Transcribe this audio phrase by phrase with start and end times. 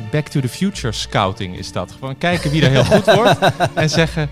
[0.00, 1.92] soort back to the future scouting is dat.
[1.92, 3.38] Gewoon kijken wie er heel goed wordt
[3.74, 4.28] en zeggen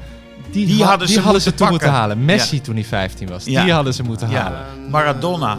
[0.50, 2.06] die, Die ha- hadden die ze hadden ze moeten toen moeten pakken.
[2.14, 2.24] halen.
[2.24, 2.62] Messi Ja.
[2.62, 3.62] toen hij 15 was, Ja.
[3.64, 4.90] die hadden ze moeten halen.
[4.90, 5.58] Maradona.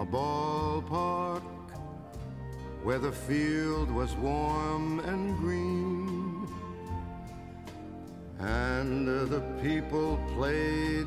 [0.00, 1.42] A ballpark
[2.84, 6.08] where the field was warm and green,
[8.38, 11.06] and the people played.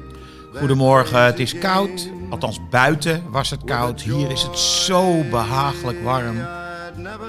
[0.56, 2.10] Goedemorgen, het is koud.
[2.30, 4.02] Althans, buiten was het koud.
[4.02, 6.38] Hier is het zo behagelijk warm.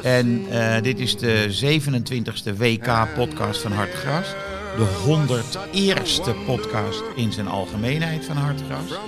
[0.03, 4.35] En eh, dit is de 27e WK-podcast van Hartgras.
[4.77, 8.99] De 101ste podcast in zijn algemeenheid van Hartgras.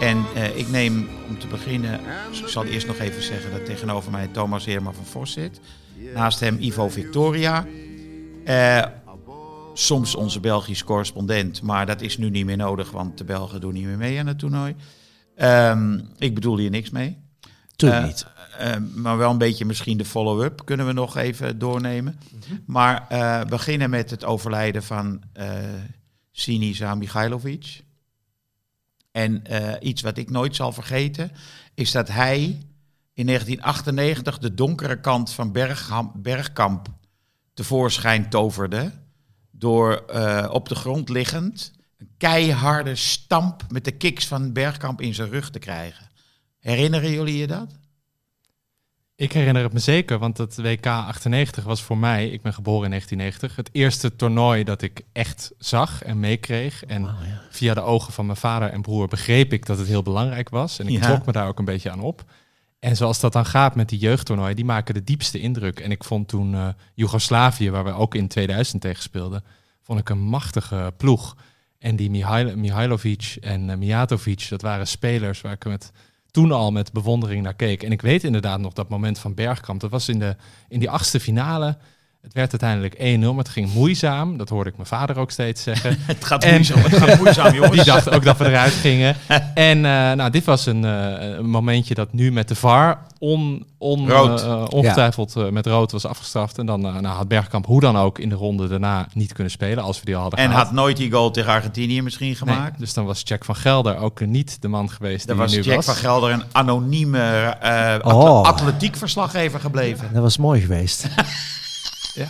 [0.00, 2.00] En eh, ik neem om te beginnen,
[2.42, 5.60] ik zal eerst nog even zeggen dat tegenover mij Thomas Heerma van Vos zit.
[6.14, 7.66] Naast hem Ivo Victoria.
[8.44, 8.82] Eh,
[9.78, 13.72] soms onze Belgische correspondent, maar dat is nu niet meer nodig, want de Belgen doen
[13.72, 14.74] niet meer mee aan het toernooi.
[15.36, 17.18] Ehm, ik bedoel hier niks mee.
[17.76, 18.26] Tuurlijk Eh, niet.
[18.58, 22.18] eh, maar wel een beetje misschien de follow-up kunnen we nog even doornemen.
[22.66, 25.48] Maar eh, beginnen met het overlijden van eh
[26.32, 27.84] Sinisa Mikhailovic.
[29.12, 29.42] En
[29.80, 31.30] iets wat ik nooit zal vergeten,
[31.74, 32.42] is dat hij
[33.12, 36.88] in 1998 de donkere kant van Bergham, Bergkamp
[37.54, 38.92] tevoorschijn toverde.
[39.58, 45.14] Door eh, op de grond liggend een keiharde stamp met de kiks van Bergkamp in
[45.14, 46.08] zijn rug te krijgen.
[46.58, 47.66] Herinneren jullie je dat?
[49.16, 52.84] Ik herinner het me zeker, want het WK 98 was voor mij, ik ben geboren
[52.84, 56.84] in 1990, het eerste toernooi dat ik echt zag en meekreeg.
[56.84, 57.14] En
[57.50, 60.78] via de ogen van mijn vader en broer begreep ik dat het heel belangrijk was.
[60.78, 61.06] En ik Ja.
[61.06, 62.24] trok me daar ook een beetje aan op.
[62.86, 65.80] En zoals dat dan gaat met die jeugdtoernooien, die maken de diepste indruk.
[65.80, 69.44] En ik vond toen eh Joegoslavië, waar we ook in 2000 tegen speelden,
[69.82, 71.36] vond ik een machtige ploeg.
[71.78, 75.92] En die Mihail Mihailovic en eh, Mijatovic, dat waren spelers waar ik met,
[76.30, 77.82] toen al met bewondering naar keek.
[77.82, 79.80] En ik weet inderdaad nog dat moment van Bergkamp.
[79.80, 80.36] Dat was in, de,
[80.68, 81.78] in die achtste finale.
[82.26, 84.36] Het werd uiteindelijk 1-0, maar het ging moeizaam.
[84.36, 85.98] Dat hoorde ik mijn vader ook steeds zeggen.
[86.06, 87.74] Het gaat En- moeizaam, het gaat moeizaam jongens.
[87.74, 89.16] Die dacht ook dat we eruit gingen.
[89.54, 93.66] En eh, nou, dit was een, eh, een momentje dat nu met de VAR on,
[93.78, 94.42] on, Rood.
[94.42, 96.58] eh, ongetwijfeld met rood was afgestraft.
[96.58, 99.52] En dan eh, nou, had Bergkamp hoe dan ook in de ronde daarna niet kunnen
[99.52, 100.64] spelen als we die al hadden En gehad.
[100.64, 102.78] had nooit die goal tegen Argentinië misschien Nee, gemaakt.
[102.78, 105.76] dus dan was Jack van Gelder ook niet de man geweest die was nu Jack
[105.76, 105.84] was.
[105.84, 107.18] van Gelder een anonieme
[107.60, 108.42] eh Oh.
[108.42, 110.10] atletiekverslaggever gebleven.
[110.12, 111.06] Dat was mooi geweest.
[112.16, 112.28] Ja.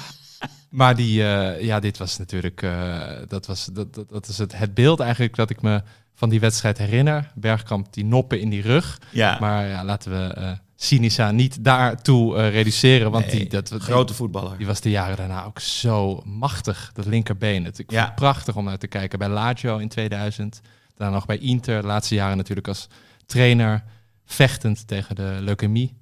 [0.71, 4.59] Maar die, eh, ja, dit was natuurlijk, eh, dat, was, dat, dat, dat is het,
[4.59, 5.83] het beeld eigenlijk dat ik me
[6.15, 7.33] van die wedstrijd herinner.
[7.35, 9.01] Bergkamp die noppen in die rug.
[9.11, 13.81] Ja, Maar ja, laten we eh Sinisa niet daartoe reduceren, want Nee, die, dat, die,
[13.81, 14.57] grote voetballer.
[14.59, 17.65] die was de jaren daarna ook zo machtig, dat linkerbeen.
[17.65, 18.07] Het, ik vond Ja.
[18.07, 20.61] het prachtig om naar te kijken bij Lazio in 2000.
[20.97, 22.89] Daarna nog bij Inter, de laatste jaren natuurlijk als
[23.27, 23.85] trainer,
[24.25, 25.95] vechtend tegen de leukemie.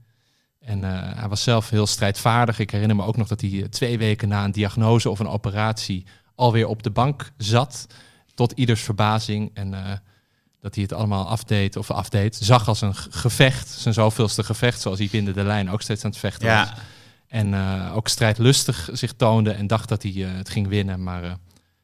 [0.64, 2.58] En eh, hij was zelf heel strijdvaardig.
[2.58, 5.28] Ik herinner me ook nog dat hij eh, twee weken na een diagnose of een
[5.28, 7.86] operatie alweer op de bank zat.
[8.34, 9.50] Tot ieders verbazing.
[9.54, 9.92] En eh,
[10.60, 12.36] dat hij het allemaal afdeed of afdeed.
[12.36, 16.10] Zag als een gevecht, zijn zoveelste gevecht, zoals hij binnen de lijn ook steeds aan
[16.10, 16.72] het vechten was.
[17.26, 17.54] En
[17.92, 21.02] ook strijdlustig zich toonde en dacht dat hij het ging winnen.
[21.02, 21.36] Maar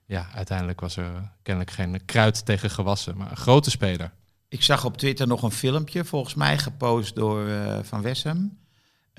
[0.06, 3.16] ja, uiteindelijk was er kennelijk geen kruid tegen gewassen.
[3.16, 4.12] Maar een grote speler.
[4.48, 7.48] ik zag op Twitter nog een filmpje, volgens mij gepost door
[7.82, 8.59] Van Wessem.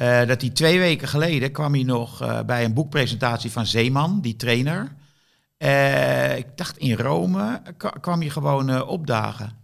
[0.02, 4.22] Eh, dat hij twee weken geleden kwam hij nog eh, bij een boekpresentatie van Zeeman,
[4.22, 4.96] die trainer.
[5.58, 9.58] Eh, ik dacht in Rome kwa- kwam hij gewoon opdagen.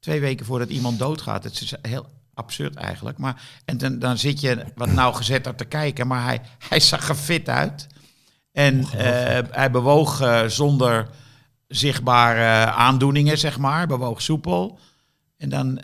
[0.00, 1.44] Twee weken voordat iemand doodgaat.
[1.44, 3.18] Het is heel absurd eigenlijk.
[3.18, 6.06] Maar, en dan, dan zit je wat nauwgezetter te kijken.
[6.06, 7.86] Maar hij, hij zag er fit uit.
[8.52, 8.84] En
[9.50, 11.08] hij bewoog zonder
[11.68, 13.86] zichtbare aandoeningen, zeg maar.
[13.86, 14.78] Bewoog soepel.
[15.36, 15.80] En dan,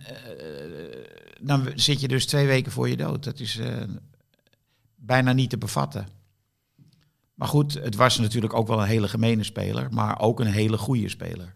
[1.40, 3.24] dan zit je dus twee weken voor je dood.
[3.24, 3.82] Dat is eh,
[4.94, 6.08] bijna niet te bevatten.
[7.34, 10.78] Maar goed, het was natuurlijk ook wel een hele gemene speler, maar ook een hele
[10.78, 11.54] goede speler.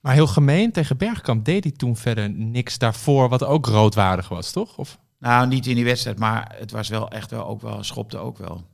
[0.00, 4.52] Maar heel gemeen, tegen Bergkamp deed hij toen verder niks daarvoor wat ook roodwaardig was,
[4.52, 4.78] toch?
[4.78, 4.98] Of?
[5.18, 8.38] Nou, niet in die wedstrijd, maar het was wel echt wel ook wel, schopte ook
[8.38, 8.66] wel.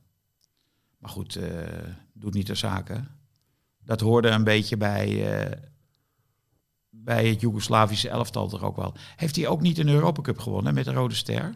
[0.97, 1.49] Maar goed, eh,
[2.13, 3.07] doet niet de zaken.
[3.83, 5.51] Dat hoorde een beetje bij, eh,
[7.05, 8.93] bij het Joegoslavische elftal toch ook wel.
[9.15, 11.53] Heeft hij ook niet een Europa Cup gewonnen met de Rode Ster?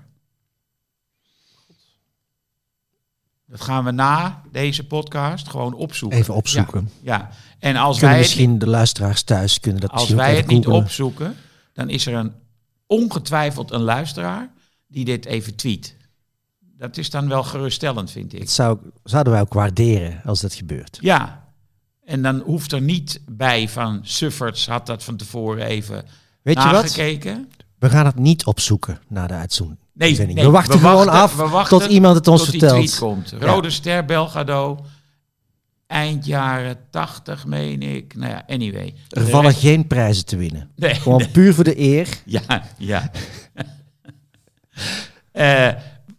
[3.48, 6.20] Dat gaan we na deze podcast gewoon opzoeken.
[6.20, 6.90] Even opzoeken.
[7.02, 7.30] Ja.
[7.60, 10.66] En als Kunnen wij, het, misschien de luisteraars thuis kunnen dat als wij het niet
[10.66, 10.84] googlen.
[10.84, 11.36] opzoeken,
[11.74, 12.34] dan is er een
[12.88, 14.52] ongetwijfeld een luisteraar
[14.88, 15.96] die dit even tweet.
[16.60, 18.40] Dat is dan wel geruststellend, vind ik.
[18.40, 20.98] Dat zou, zouden wij ook waarderen als dat gebeurt.
[21.02, 21.49] Ja.
[22.10, 26.06] En dan hoeft er niet bij van Sufferts had dat van tevoren even
[26.42, 26.96] Weet je wat?
[27.80, 29.78] We gaan het niet opzoeken na de uitzending.
[29.94, 32.86] Nee, we wachten gewoon af we wachten tot iemand het ons tot die vertelt.
[32.86, 33.34] tweet komt.
[33.40, 34.86] Rode Ster Belgrado,
[35.88, 38.16] eind jaren 80 meen ik.
[38.16, 38.94] Nou ja, anyway.
[39.10, 40.70] Er vallen rest- geen prijzen te winnen.
[40.76, 42.08] Nee, Gewoon puur voor de eer.
[42.26, 43.12] Ja, ja.
[45.32, 45.70] Eh,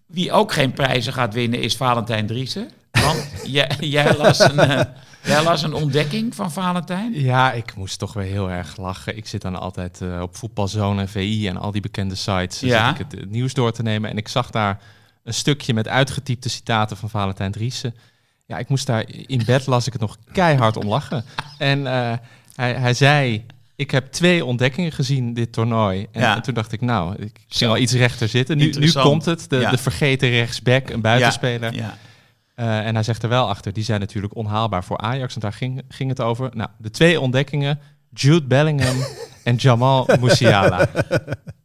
[0.07, 2.71] wie ook geen prijzen gaat winnen is Valentijn Driessen.
[2.91, 4.81] Want jij, jij, las een, eh,
[5.25, 7.13] jij las een ontdekking van Valentijn.
[7.21, 9.17] Ja, ik moest toch weer heel erg lachen.
[9.17, 12.61] Ik zit dan altijd eh, op Voetbalzone en VI en al die bekende sites.
[12.61, 12.91] Ja.
[12.91, 14.11] Ik het, het nieuws door te nemen.
[14.11, 14.79] En ik zag daar
[15.25, 17.95] een stukje met uitgetypte citaten van Valentijn Driessen.
[18.47, 21.25] Ja, ik moest daar in bed las ik het nog keihard om lachen.
[21.59, 22.13] En eh,
[22.55, 23.45] hij, hij zei:
[23.77, 26.07] Ik heb twee ontdekkingen gezien dit toernooi.
[26.13, 26.37] En, Ja.
[26.37, 28.57] en toen dacht ik, nou, ik ging al iets rechter zitten.
[28.57, 29.51] Nu, nu komt het.
[29.51, 29.71] De, Ja.
[29.71, 31.75] de vergeten rechtsback, een buitenspeler.
[31.75, 31.99] Ja,
[32.61, 35.29] Eh, en hij zegt er wel achter, die zijn natuurlijk onhaalbaar voor Ajax.
[35.35, 36.51] Want daar ging, ging het over.
[36.55, 37.79] Nou, de twee ontdekkingen,
[38.15, 38.97] Jude Bellingham
[39.45, 40.89] en Jamal Musiala.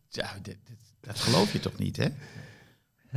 [0.10, 2.08] ja dit- dit- dat geloof je toch niet, hè?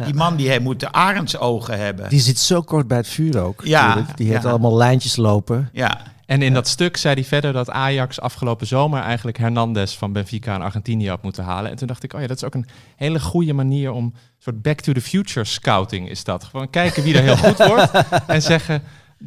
[0.04, 2.08] Die man die hij moet de arendsogen hebben.
[2.08, 3.60] Die zit zo kort bij het vuur ook.
[3.64, 4.16] Ja, natuurlijk.
[4.16, 4.48] Die heeft ja.
[4.48, 5.68] allemaal lijntjes lopen.
[5.72, 10.12] Ja, En in dat stuk zei hij verder dat Ajax afgelopen zomer eigenlijk Hernandez van
[10.12, 11.70] Benfica en Argentinië had moeten halen.
[11.70, 12.66] En toen dacht ik, oh ja, dat is ook een
[12.96, 16.44] hele goede manier om, een soort back to the future scouting is dat.
[16.44, 17.90] Gewoon kijken wie er heel goed wordt
[18.26, 18.82] en zeggen,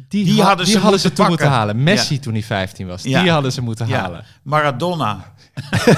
[0.08, 1.82] die, Die ha- hadden die ze hadden ze moeten toen moeten halen.
[1.82, 2.20] Messi Ja.
[2.20, 3.22] toen hij 15 was, Ja.
[3.22, 4.00] die hadden ze moeten ja.
[4.00, 4.24] halen.
[4.42, 5.32] Maradona.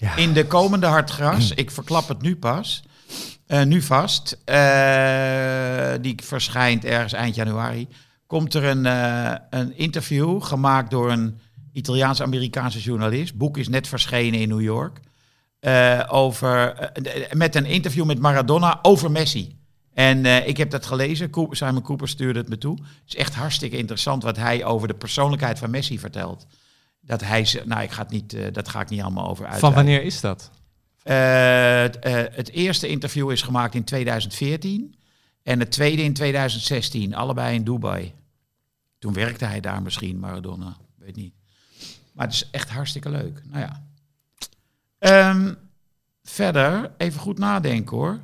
[0.00, 0.16] Ja.
[0.16, 2.82] In de komende Hartgras, ik verklap het nu pas,
[3.48, 7.88] eh, nu vast, eh, die verschijnt ergens eind januari,
[8.26, 11.40] komt er een, eh, een interview gemaakt door een
[11.72, 13.36] Italiaans-Amerikaanse journalist.
[13.36, 15.00] boek is net verschenen in New York.
[16.08, 16.90] over,
[17.32, 19.58] met een interview met Maradona over Messi.
[19.94, 21.30] En ik heb dat gelezen.
[21.50, 22.76] Simon Cooper stuurde het me toe.
[22.76, 26.46] Het is echt hartstikke interessant wat hij over de persoonlijkheid van Messi vertelt.
[27.00, 29.58] Dat hij ze, nou, ik ga het niet, dat ga ik niet allemaal over uit.
[29.58, 30.50] Van wanneer is dat?
[31.08, 34.94] Eh, het, eh, het eerste interview is gemaakt in 2014
[35.42, 38.14] en het tweede in 2016, allebei in Dubai.
[38.98, 41.34] Toen werkte hij daar misschien, Maradona, weet niet.
[42.12, 43.42] Maar het is echt hartstikke leuk.
[43.44, 43.86] Nou ja.
[44.98, 45.54] Ehm,
[46.22, 48.20] verder, even goed nadenken hoor.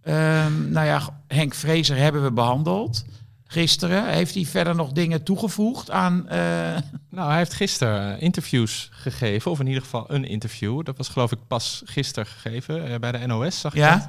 [0.00, 3.04] Ehm, nou ja, Henk Vrezer hebben we behandeld
[3.52, 4.08] gisteren.
[4.08, 6.28] Heeft hij verder nog dingen toegevoegd aan...
[6.28, 6.38] eh,
[7.10, 10.84] Nou, hij heeft gisteren interviews gegeven, of in ieder geval een interview.
[10.84, 13.96] Dat was geloof ik pas gisteren gegeven eh, bij de NOS, zag ik Ja?
[13.96, 14.08] dat.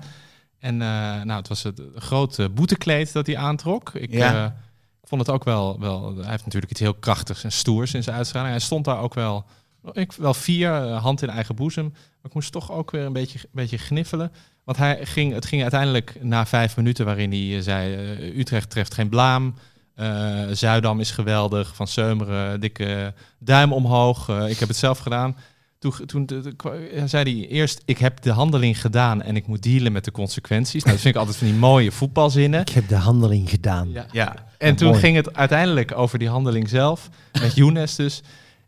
[0.59, 0.87] En eh,
[1.21, 3.93] nou, het was het grote boetekleed dat hij aantrok.
[3.93, 4.55] Ik Ja.
[5.03, 6.15] vond het ook wel, wel...
[6.17, 8.51] Hij heeft natuurlijk iets heel krachtigs en stoers in zijn uitstraling.
[8.51, 9.45] Hij stond daar ook wel...
[9.91, 11.89] Ik, wel vier, hand in eigen boezem.
[11.89, 14.31] Maar ik moest toch ook weer een beetje, een beetje gniffelen.
[14.63, 17.93] Want hij ging, het ging uiteindelijk na vijf minuten waarin hij eh, zei...
[17.95, 19.53] eh, Utrecht treft geen blaam.
[19.95, 21.75] Eh, Zuidam is geweldig.
[21.75, 24.29] Van Seumeren, dikke duim omhoog.
[24.29, 25.35] Ik heb het zelf gedaan.
[25.79, 26.29] Toen, toen
[27.05, 27.81] zei hij eerst...
[27.85, 30.83] Ik heb de handeling gedaan en ik moet dealen met de consequenties.
[30.83, 32.61] Nou, dat vind ik altijd van die mooie voetbalzinnen.
[32.61, 33.89] Ik heb de handeling gedaan.
[33.91, 34.05] Ja.
[34.11, 34.99] ja, En toen mooi.
[34.99, 37.09] ging het uiteindelijk over die handeling zelf,
[37.41, 38.21] met Younes dus.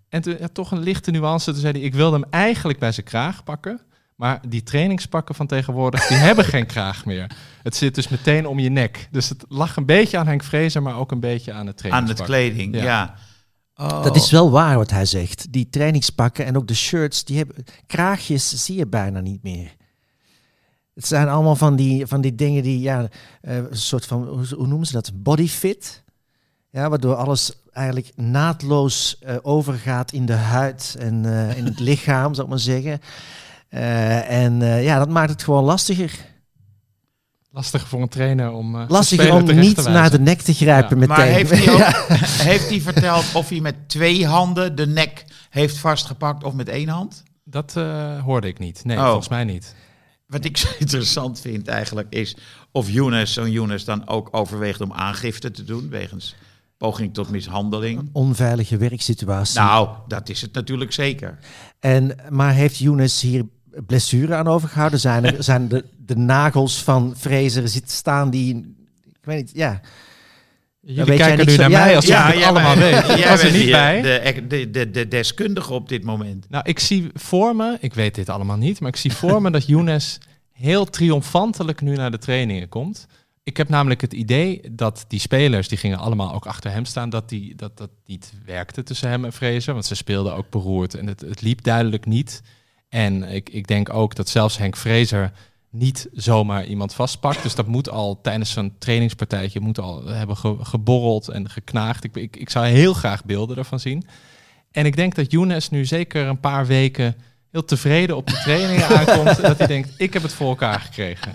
[0.09, 1.51] En toen ja, toch een lichte nuance.
[1.51, 3.81] Toen zei hij, ik wilde hem eigenlijk bij zijn kraag pakken.
[4.15, 7.31] Maar die trainingspakken van tegenwoordig, die hebben geen kraag meer.
[7.63, 9.07] Het zit dus meteen om je nek.
[9.11, 12.07] Dus het lag een beetje aan Henk Vrezer, maar ook een beetje aan het aan
[12.07, 12.25] het trainingspak.
[12.25, 12.83] kleding, ja.
[12.83, 13.15] Ja.
[13.75, 14.03] Oh.
[14.03, 15.51] Dat is wel waar wat hij zegt.
[15.51, 17.55] Die trainingspakken en ook de shirts, die hebben
[17.87, 19.75] kraagjes zie je bijna niet meer.
[20.93, 23.07] Het zijn allemaal van die, van die dingen die, ja,
[23.41, 25.11] eh, een soort van, hoe, noemen ze dat?
[25.13, 26.03] Body fit.
[26.69, 32.33] Ja, waardoor alles eigenlijk naadloos eh, overgaat in de huid en eh, in het lichaam,
[32.33, 32.99] zal ik maar zeggen.
[33.75, 36.11] Eh, en eh, ja, dat maakt het gewoon lastiger.
[37.51, 41.07] Lastig voor een trainer om uh, Lastiger om niet naar de nek te grijpen Ja.
[41.07, 41.17] meteen.
[41.17, 41.95] Maar heeft hij, ook,
[42.51, 46.87] heeft hij verteld of hij met twee handen de nek heeft vastgepakt of met één
[46.89, 47.23] hand?
[47.43, 48.83] Dat eh, hoorde ik niet.
[48.85, 49.05] Nee, Oh.
[49.05, 49.75] volgens mij niet.
[50.27, 52.35] Wat ik zo interessant vind eigenlijk is
[52.71, 56.35] of Younes, zo'n Younes dan ook overweegt om aangifte te doen wegens
[56.77, 58.09] poging tot mishandeling.
[58.11, 59.59] Onveilige werksituatie.
[59.59, 61.37] Nou, dat is het natuurlijk zeker.
[61.79, 63.45] En, maar heeft Younes hier
[63.87, 64.99] blessure aan overgehouden?
[64.99, 68.75] Zijn, er, zijn de, de nagels van Fraser zitten staan die...
[69.05, 69.81] Ik weet niet, ja.
[70.81, 73.05] Jullie weet kijken nu naar mij Ja, alsof ja, ik het allemaal weet.
[73.19, 74.01] Jij was er niet bij.
[74.01, 76.49] De, de, de, de deskundige op dit moment.
[76.49, 79.51] Nou, ik zie voor me, ik weet dit allemaal niet, maar ik zie voor me
[79.51, 80.17] dat Younes
[80.51, 83.07] heel triomfantelijk nu naar de trainingen komt.
[83.43, 87.09] Ik heb namelijk het idee dat die spelers, die gingen allemaal ook achter hem staan,
[87.09, 89.73] dat die, dat, dat niet werkte tussen hem en Fraser.
[89.73, 92.41] Want ze speelden ook beroerd en het, het liep duidelijk niet.
[92.95, 95.31] En ik, ik denk ook dat zelfs Henk Fraser
[95.69, 97.43] niet zomaar iemand vastpakt.
[97.43, 102.03] Dus dat moet al tijdens zo'n trainingspartijtje moet al hebben ge- geborreld en geknaagd.
[102.03, 104.05] Ik, ik, ik zou heel graag beelden ervan zien.
[104.71, 107.15] En ik denk dat Younes nu zeker een paar weken
[107.51, 109.41] heel tevreden op de trainingen aankomt.
[109.41, 111.31] dat hij denkt, ik heb het voor elkaar gekregen.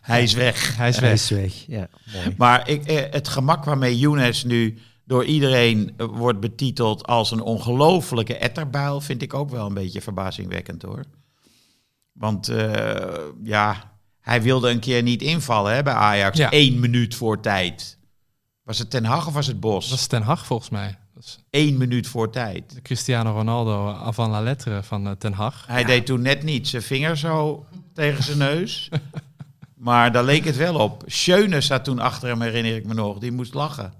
[0.00, 0.76] Hij is weg.
[0.76, 1.14] Hij is Hij weg.
[1.20, 1.52] is weg.
[1.66, 2.34] Ja, mooi.
[2.36, 4.78] Maar ik, eh, het gemak waarmee Younes nu
[5.10, 10.00] door iedereen eh, wordt betiteld als een ongelofelijke etterbuil, vind ik ook wel een beetje
[10.00, 11.04] verbazingwekkend hoor.
[12.12, 16.38] Want eh, ja, hij wilde een keer niet invallen hè, bij Ajax.
[16.38, 16.48] Ja.
[16.50, 17.98] Eén minuut voor tijd.
[18.62, 19.88] Was het Ten Hag of was het Bos?
[19.88, 20.98] Dat is Ten Hag volgens mij.
[21.50, 22.74] Eén minuut voor tijd.
[22.74, 25.64] de Cristiano Ronaldo avant la lettre van eh, Ten Hag.
[25.66, 28.88] Hij deed toen net niet zijn vinger zo tegen zijn neus.
[29.74, 31.02] Maar daar leek het wel op.
[31.06, 33.18] Schöne zat toen achter hem, herinner ik me nog.
[33.18, 33.92] Die moest lachen.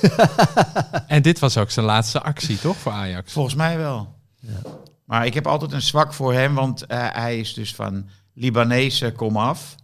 [1.06, 3.32] En dit was ook zijn laatste actie, toch, voor Ajax?
[3.32, 4.14] Volgens mij wel.
[5.04, 9.12] Maar ik heb altijd een zwak voor hem, want eh, hij is dus van Libanese
[9.12, 9.74] komaf.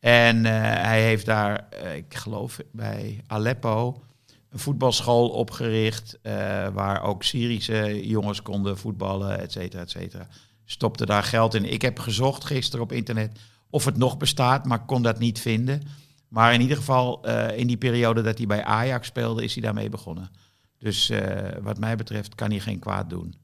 [0.00, 4.02] En eh, hij heeft daar, eh, ik geloof bij Aleppo,
[4.50, 6.18] een voetbalschool opgericht.
[6.22, 6.32] eh,
[6.72, 10.26] waar ook Syrische jongens konden voetballen, et cetera, et cetera.
[10.64, 11.72] Stopte daar geld in.
[11.72, 13.38] Ik heb gezocht gisteren op internet
[13.70, 15.82] of het nog bestaat, maar kon dat niet vinden.
[16.34, 19.62] Maar in ieder geval, eh, in die periode dat hij bij Ajax speelde, is hij
[19.62, 20.30] daarmee begonnen.
[20.78, 23.34] Dus eh, wat mij betreft kan hij geen kwaad doen.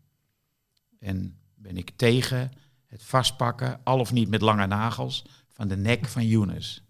[0.98, 2.52] En ben ik tegen
[2.86, 6.82] het vastpakken, al of niet met lange nagels, van de nek van Younes.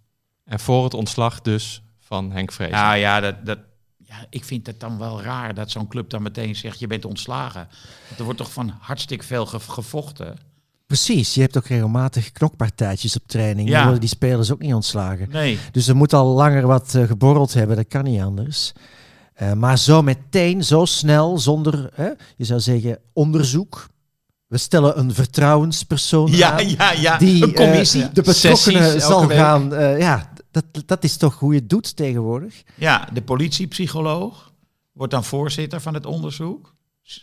[0.45, 2.71] En voor het ontslag dus van Henk Vrees.
[2.71, 3.59] Nou ja, dat, dat,
[3.97, 7.05] ja, ik vind het dan wel raar dat zo'n club dan meteen zegt, je bent
[7.05, 7.69] ontslagen.
[8.07, 10.39] Want er wordt toch van hartstikke veel ge- gevochten.
[10.91, 13.69] Precies, je hebt ook regelmatig knokpartijtjes op training.
[13.69, 13.83] Ja.
[13.83, 15.29] Worden die spelers ook niet ontslagen.
[15.31, 15.59] Nee.
[15.73, 18.73] Dus er moet al langer wat eh, geborreld hebben, dat kan niet anders.
[19.35, 23.87] Eh, maar zo meteen, zo snel, zonder, hè, je zou zeggen, onderzoek.
[24.47, 26.69] We stellen een vertrouwenspersoon Ja, aan.
[26.69, 27.19] ja, ja.
[27.19, 28.03] die een commissie.
[28.03, 29.75] eh, de betrokkenen Sessies zal gaan.
[29.75, 32.63] eh, ja, dat, dat is toch hoe je het doet tegenwoordig.
[32.75, 34.53] Ja, de politiepsycholoog
[34.93, 36.75] wordt dan voorzitter van het onderzoek.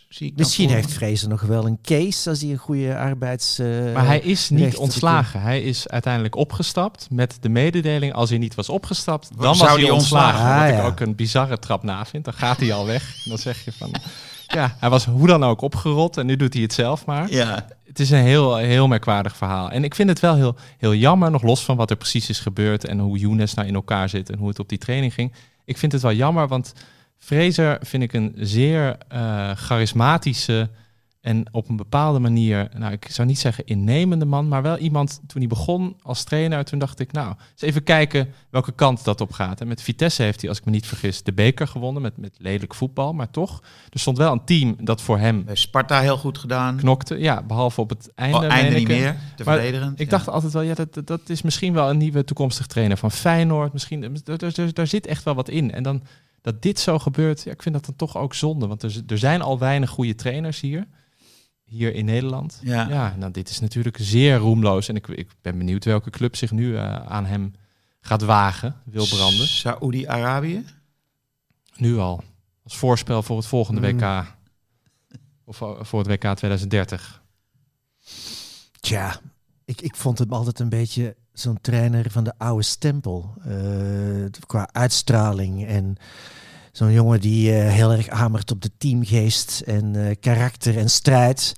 [0.08, 0.92] Zie ik Misschien heeft.
[0.92, 3.58] Fraser nog wel een case als hij een goede arbeids.
[3.58, 5.40] eh, Maar hij is niet ontslagen.
[5.40, 8.12] Hij is uiteindelijk opgestapt met de mededeling...
[8.12, 10.44] als hij niet was opgestapt, dan Zou was hij ontslagen.
[10.54, 12.24] Wat Ah, ik ook een bizarre trap na vind.
[12.24, 13.14] Dan gaat hij al weg.
[13.24, 13.94] Dan zeg je van...
[14.46, 17.30] Ja, hij was hoe dan ook opgerold en nu doet hij het zelf maar.
[17.30, 19.70] Ja, Het is een heel, heel merkwaardig verhaal.
[19.70, 22.38] En ik vind het wel heel, heel jammer, nog los van wat er precies is
[22.40, 22.84] gebeurd...
[22.84, 25.32] en hoe Younes nou in elkaar zit en hoe het op die training ging.
[25.64, 26.72] Ik vind het wel jammer, want
[27.18, 30.68] Fraser vind ik een zeer eh, charismatische...
[31.20, 34.48] en op een bepaalde manier, nou ik zou niet zeggen innemende man...
[34.48, 36.64] maar wel iemand, toen hij begon als trainer...
[36.64, 39.60] toen dacht ik, nou, eens even kijken welke kant dat op gaat.
[39.60, 42.02] En met Vitesse heeft hij, als ik me niet vergis, de beker gewonnen...
[42.02, 43.62] met, met lelijk voetbal, maar toch.
[43.90, 46.76] Er stond wel een team dat voor hem bij Sparta heel goed gedaan.
[46.76, 47.18] knokte.
[47.18, 48.36] Ja, behalve op het einde.
[48.38, 50.00] Oh, einde niet meer, te Maar verdedigend.
[50.00, 50.16] Ik ja.
[50.16, 53.10] dacht altijd wel, ja, dat, dat- dat is misschien wel een nieuwe toekomstig trainer van
[53.10, 53.72] Feyenoord.
[53.72, 55.72] Misschien, daar, daar, daar zit echt wel wat in.
[55.72, 56.02] En dan
[56.52, 58.66] dat dit zo gebeurt, ja, ik vind dat dan toch ook zonde.
[58.66, 60.86] Want er, er zijn al weinig goede trainers hier.
[61.64, 62.60] Hier in Nederland.
[62.62, 62.88] Ja.
[62.88, 64.88] Ja, nou, dit is natuurlijk zeer roemloos.
[64.88, 67.54] En ik, ik ben benieuwd welke club zich nu eh, aan hem
[68.00, 69.46] gaat wagen, wil branden.
[69.46, 70.64] Saoedi-Arabië?
[71.76, 72.22] Nu al.
[72.62, 73.98] Als voorspel voor het volgende Mm.
[73.98, 74.24] WK.
[75.44, 77.22] Of eh, voor het WK 2030.
[78.80, 79.20] Tja,
[79.68, 83.34] ik, ik vond hem altijd een beetje zo'n trainer van de oude stempel.
[83.44, 85.96] eh, qua uitstraling en
[86.72, 91.54] zo'n jongen die eh, heel erg hamert op de teamgeest en eh, karakter en strijd.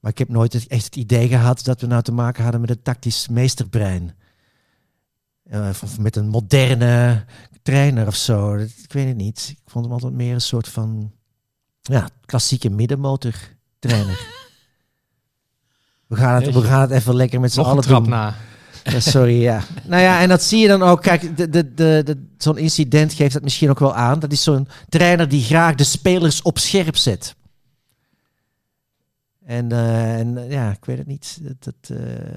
[0.00, 2.60] Maar ik heb nooit het- echt het idee gehad dat we nou te maken hadden
[2.60, 4.14] met een tactisch meesterbrein.
[5.82, 7.24] Of met een moderne
[7.62, 8.54] trainer of zo.
[8.56, 9.48] Ik weet het niet.
[9.64, 11.12] Ik vond hem altijd meer een soort van
[11.82, 13.34] ja, klassieke middenmotor
[13.78, 14.26] trainer.
[16.06, 18.12] We gaan, het, we gaan het even lekker met z'n allen trap doen.
[18.12, 18.34] na.
[18.84, 19.62] Ja, sorry, ja.
[19.84, 21.02] Nou ja, en dat zie je dan ook.
[21.02, 24.18] Kijk, de, de, de, de, zo'n incident geeft dat misschien ook wel aan.
[24.18, 27.34] Dat is zo'n trainer die graag de spelers op scherp zet.
[29.44, 31.38] En, eh, en ja, ik weet het niet.
[31.42, 32.36] Dat, dat, eh,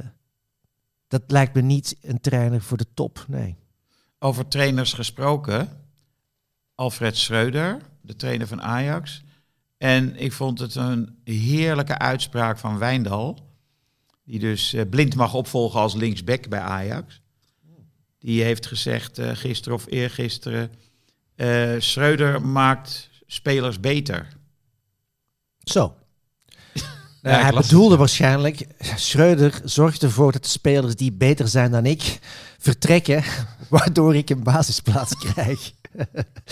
[1.08, 3.56] dat lijkt me niet een trainer voor de top, nee.
[4.20, 5.70] Over trainers gesproken.
[6.76, 9.24] Alfred Schreuder, de trainer van Ajax.
[9.78, 13.49] En ik vond het een heerlijke uitspraak van Wijndal.
[14.30, 17.22] Die dus eh, blind mag opvolgen als linksback bij Ajax.
[18.20, 20.72] Die heeft gezegd eh, gisteren of eergisteren...
[21.36, 24.28] eh Schreuder maakt spelers beter.
[25.64, 25.96] Zo.
[27.22, 32.20] Ja, hij bedoelde waarschijnlijk, Schreuder zorgt ervoor dat de spelers die beter zijn dan ik
[32.58, 33.24] vertrekken,
[33.70, 35.72] waardoor ik een basisplaats krijg.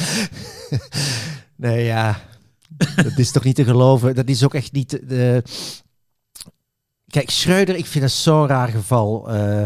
[1.56, 2.22] nee, ja,
[2.96, 4.16] dat is toch niet te geloven.
[4.16, 5.44] Dat is ook echt niet de...
[7.08, 9.30] Kijk, Schreuder, ik vind het zo'n raar geval.
[9.30, 9.64] Eh,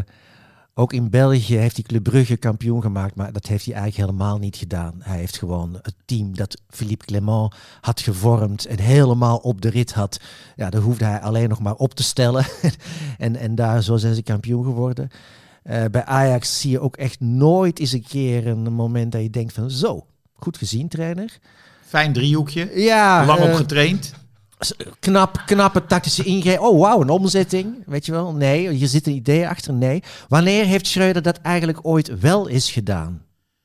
[0.73, 4.37] ook in België heeft hij Club Brugge kampioen gemaakt, maar dat heeft hij eigenlijk helemaal
[4.37, 4.93] niet gedaan.
[4.99, 9.93] Hij heeft gewoon het team dat Philippe Clement had gevormd en helemaal op de rit
[9.93, 10.19] had.
[10.55, 12.45] Ja, daar hoefde hij alleen nog maar op te stellen.
[13.17, 15.09] en, en daar, zo zijn ze kampioen geworden.
[15.63, 19.29] Eh, bij Ajax zie je ook echt nooit eens een keer een moment dat je
[19.29, 21.39] denkt van zo, goed gezien trainer.
[21.85, 22.71] Fijn driehoekje.
[22.75, 24.13] Ja, Lang op eh, getraind.
[24.99, 26.59] Knap, knappe tactische ingreep.
[26.59, 27.83] Oh, wauw, een omzetting.
[27.85, 28.33] Weet je wel?
[28.33, 29.73] Nee, je zit een idee achter.
[29.73, 30.03] Nee.
[30.27, 33.21] Wanneer heeft Schreuder dat eigenlijk ooit wel eens gedaan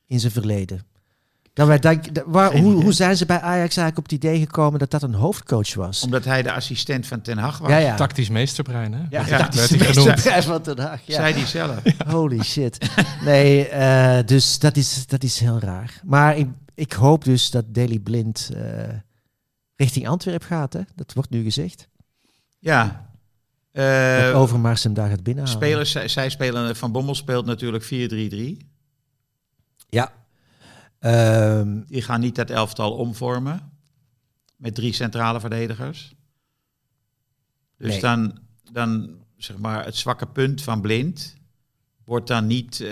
[0.06, 0.80] in zijn verleden?
[1.52, 4.38] Dan wij denk, da- waar, hoe, hoe zijn ze bij Ajax eigenlijk op het idee
[4.38, 6.02] gekomen dat dat een hoofdcoach was?
[6.02, 7.70] Omdat hij de assistent van Ten Hag was.
[7.70, 7.94] ja, ja.
[7.94, 8.98] Tactisch meesterbrein, hè?
[8.98, 10.06] Ja, Ja, werd tactische hij genoemd.
[10.08, 11.14] meesterbrein van Den Haag, ja.
[11.14, 11.78] Zei hij zelf.
[12.14, 12.78] Holy shit.
[13.24, 16.00] Nee, eh, dus dat is, dat is heel raar.
[16.04, 18.60] Maar ik, ik hoop dus dat Daley Blind eh,
[19.76, 20.73] richting Antwerpen gaat.
[20.73, 20.80] Hè?
[20.95, 21.88] Dat wordt nu gezegd.
[22.59, 23.11] Ja.
[23.73, 25.61] Eh Overmars hem daar gaat binnenhalen.
[25.62, 28.66] spelers, zij, zij spelen, Van Bommel speelt natuurlijk 4-3-3.
[29.88, 30.12] Ja.
[30.99, 33.71] Ehm, Die gaan niet dat elftal omvormen.
[34.56, 36.14] Met drie centrale verdedigers.
[37.78, 38.00] Dus Nee.
[38.00, 38.38] dan,
[38.73, 41.37] dan, zeg maar, het zwakke punt van Blind
[42.04, 42.88] wordt dan niet eh,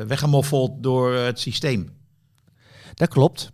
[0.00, 1.94] weggemoffeld door het systeem.
[2.94, 3.52] dat klopt.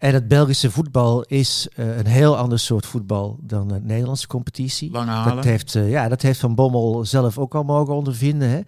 [0.00, 4.90] En het Belgische voetbal is eh, een heel ander soort voetbal dan de Nederlandse competitie.
[4.90, 5.34] Lange halen.
[5.34, 8.48] Dat heeft, eh, ja, dat heeft Van Bommel zelf ook al mogen ondervinden.
[8.48, 8.60] Hè.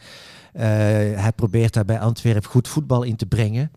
[0.53, 3.71] Eh, hij probeert daar bij Antwerpen goed voetbal in te brengen.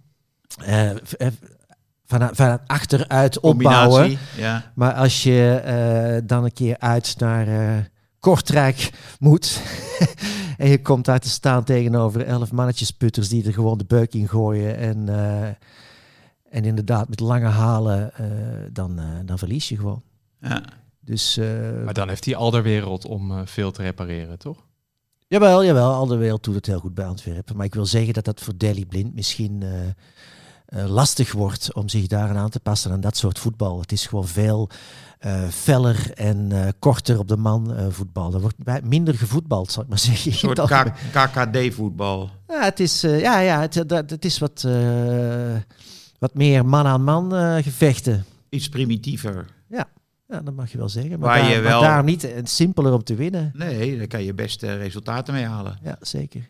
[2.05, 4.17] Van, van achteruit opbouwen.
[4.37, 4.71] Ja.
[4.75, 9.61] Maar als je dan een keer uit naar Kortrijk moet
[10.57, 14.27] en je komt daar te staan tegenover elf mannetjesputters die er gewoon de beuk in
[14.27, 15.09] gooien en,
[16.55, 18.25] en inderdaad met lange halen, eh,
[18.71, 20.01] dan, eh, dan verlies je gewoon.
[20.41, 20.61] Ja.
[20.99, 21.47] Dus eh,
[21.85, 24.63] Maar dan heeft hij Alderwereld om eh, veel te repareren, toch?
[25.27, 27.55] jawel, jawel, al de wereld doet het heel goed bij Antwerpen.
[27.55, 29.87] Maar ik wil zeggen dat dat voor Delhi Blind misschien eh,
[30.83, 33.79] eh, lastig wordt om zich daaraan aan te passen aan dat soort voetbal.
[33.79, 34.69] Het is gewoon veel
[35.19, 38.33] eh, feller en eh, korter op de man eh, voetbal.
[38.33, 40.31] Er wordt bij- minder gevoetbald, zal ik maar zeggen.
[40.31, 40.59] Een soort.
[41.11, 42.29] KKD-voetbal.
[42.47, 45.55] Ja, het is, ja, ja, het, dat, het is wat, eh,
[46.25, 48.25] wat meer man-aan-man eh, gevechten.
[48.49, 49.45] Iets primitiever.
[50.27, 51.19] Ja, dat mag je wel zeggen.
[51.19, 53.51] Maar, Waar daar, je maar wel- daar niet eh, simpeler om te winnen.
[53.53, 55.77] Nee, daar kan je best eh, resultaten mee halen.
[55.83, 56.49] Ja, zeker.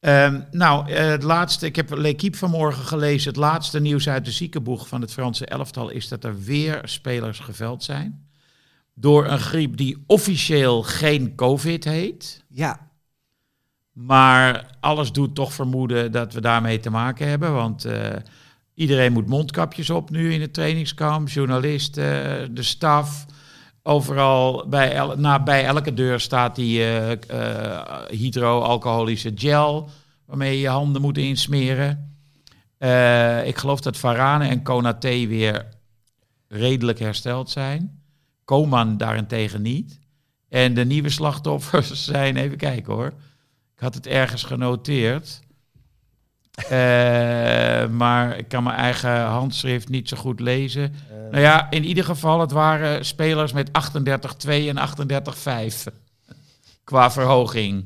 [0.00, 3.28] Ehm, nou, het laatste, ik heb L'Equipe vanmorgen gelezen.
[3.28, 7.38] Het laatste nieuws uit de ziekenboeg van het Franse elftal is dat er weer spelers
[7.38, 8.26] geveld zijn.
[8.94, 12.44] Door een griep die officieel geen COVID heet.
[12.48, 12.88] Ja,
[13.92, 17.52] Maar alles doet toch vermoeden dat we daarmee te maken hebben.
[17.54, 17.86] Want
[18.82, 21.28] iedereen moet mondkapjes op nu in het trainingskamp.
[21.28, 23.26] Journalisten, de staf.
[23.82, 29.88] Overal, bij, bij elke deur staat die eh, eh, hydroalcoholische gel.
[30.26, 32.16] Waarmee je je handen moet insmeren.
[32.78, 35.66] Eh, ik geloof dat Varane en Konaté weer
[36.48, 38.02] redelijk hersteld zijn.
[38.44, 40.00] Koman daarentegen niet.
[40.48, 43.12] En de nieuwe slachtoffers zijn, even kijken hoor.
[43.74, 45.40] Ik had het ergens genoteerd.
[46.52, 50.94] Eh, maar ik kan mijn eigen handschrift niet zo goed lezen.
[51.30, 55.86] nou ja, in ieder geval, het waren spelers met 38-2 en 38-5
[56.84, 57.84] qua verhoging.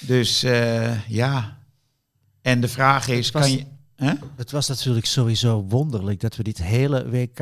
[0.00, 1.56] Dus eh, ja.
[2.42, 3.64] En de vraag is, Het was- kan je
[3.96, 4.12] hè?
[4.36, 7.38] het was natuurlijk sowieso wonderlijk dat we dit hele WK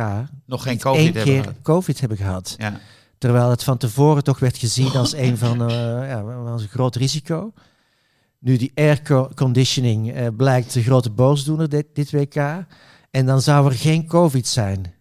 [0.47, 1.57] nog geen COVID één hebben keer gehad?
[1.63, 2.55] COVID hebben gehad.
[2.59, 2.81] Ja.
[3.19, 5.77] Terwijl het van tevoren toch werd gezien als een van eh,
[6.09, 7.53] ja, als een groot risico.
[8.47, 12.35] Nu die airconditioning eh, blijkt de grote boosdoener dit, dit WK.
[13.11, 14.95] En dan zou er geen COVID zijn.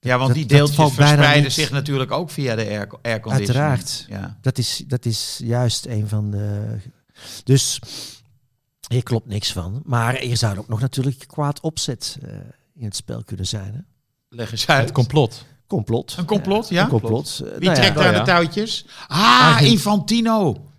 [0.00, 3.64] ja, want Dat- die deeltjes valt bijna verspreiden zich natuurlijk ook via de air, airconditioning.
[3.64, 4.06] Uiteraard.
[4.08, 4.38] Ja.
[4.40, 6.76] Dat is, dat is juist een van de.
[7.44, 7.80] Dus
[8.88, 9.82] hier klopt niks van.
[9.84, 12.30] Maar er zou ook nog natuurlijk kwaad opzet eh,
[12.74, 13.74] in het spel kunnen zijn.
[13.74, 13.80] Hè?
[14.28, 14.82] Leg eens uit.
[14.82, 15.44] Het complot.
[15.66, 16.14] Complot.
[16.18, 16.82] Een complot, ja?
[16.82, 17.36] Een complot.
[17.38, 18.18] Wie nou ja, trekt nou aan ja.
[18.18, 18.86] de touwtjes?
[19.06, 20.70] Ah, Argent- Infantino.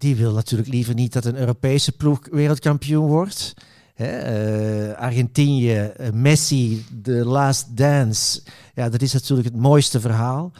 [0.00, 3.54] Die wil natuurlijk liever niet dat een Europese ploeg wereldkampioen wordt.
[3.94, 8.40] Hè, eh, Argentinië, eh, Messi, The Last Dance.
[8.74, 10.52] Ja, dat is natuurlijk het mooiste verhaal.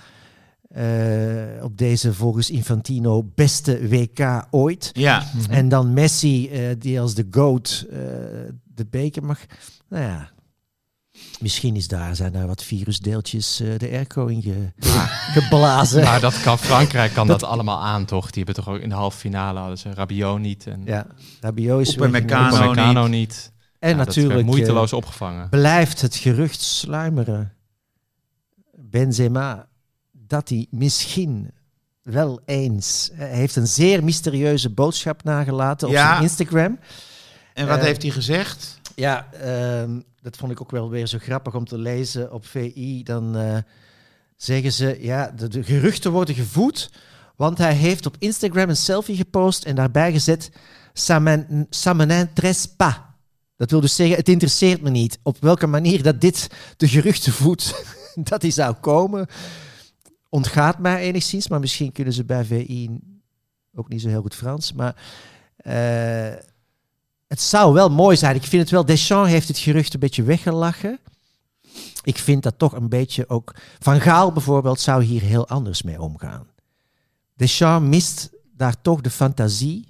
[0.69, 4.91] Eh, op deze volgens Infantino beste WK ooit.
[4.93, 7.87] Ja, En dan Messi, die als de GOAT
[8.75, 9.39] de beker mag.
[9.89, 10.31] Nou ja,
[11.41, 14.73] Misschien is daar, zijn daar wat virusdeeltjes eh, de airco in ge-
[15.41, 16.05] geblazen.
[16.05, 18.31] Maar dat kan Frankrijk kan dat, allemaal aan, toch?
[18.31, 21.07] Die hebben toch ook in de halve finale hadden ze Rabiot niet en ja,
[21.41, 22.73] Rabiot is Upamecano weggenomen.
[22.73, 23.53] Upamecano niet.
[23.79, 25.49] En Ja, dat werd natuurlijk eh, moeiteloos opgevangen.
[25.49, 27.53] blijft het gerucht sluimeren.
[28.77, 29.67] Benzema,
[30.13, 31.51] dat hij misschien
[32.03, 33.11] wel eens...
[33.13, 36.09] Hij heeft een zeer mysterieuze boodschap nagelaten op Ja.
[36.11, 36.79] zijn Instagram.
[37.55, 38.80] En wat Eh, heeft hij gezegd?
[38.95, 43.03] Ja, ehm, dat vond ik ook wel weer zo grappig om te lezen op VI.
[43.03, 43.57] Dan eh,
[44.37, 46.91] zeggen ze, ja, de, geruchten worden gevoed,
[47.37, 50.51] want hij heeft op Instagram een selfie gepost en daarbij gezet,
[50.95, 52.95] ça m'in- ça m'intéresse pas.
[53.57, 57.33] Dat wil dus zeggen, het interesseert me niet op welke manier dat dit de geruchten
[57.33, 57.85] voedt
[58.31, 59.27] dat hij zou komen.
[60.29, 62.91] Ontgaat mij enigszins, maar misschien kunnen ze bij VI
[63.75, 64.73] ook niet zo heel goed Frans.
[64.73, 64.95] Maar
[65.57, 66.33] eh,
[67.31, 68.35] het zou wel mooi zijn.
[68.37, 70.99] Ik vind het wel, Deschamps heeft het gerucht een beetje weggelachen.
[72.03, 73.55] Ik vind dat toch een beetje ook...
[73.79, 76.47] Van Gaal bijvoorbeeld zou hier heel anders mee omgaan.
[77.37, 79.89] Deschamps mist daar toch de fantasie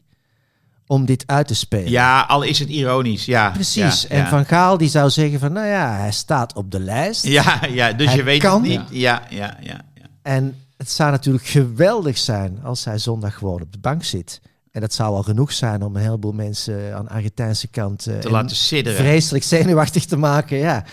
[0.87, 1.91] om dit uit te spelen.
[1.91, 3.25] Ja, al is het ironisch.
[3.25, 4.03] Ja, Precies.
[4.03, 4.29] Ja, en ja.
[4.29, 7.25] Van Gaal die zou zeggen van, nou ja, hij staat op de lijst.
[7.27, 8.81] Ja, ja dus Hij je weet kan- het niet.
[8.91, 9.81] Ja, ja, ja.
[9.95, 10.05] ja.
[10.23, 14.41] En het zou natuurlijk geweldig zijn als hij zondag gewoon op de bank zit.
[14.71, 18.19] En dat zou al genoeg zijn om een heleboel mensen aan de Argentijnse kant eh,
[18.19, 18.99] Te en laten sidderen.
[18.99, 20.57] vreselijk zenuwachtig te maken.
[20.59, 20.85] Ja,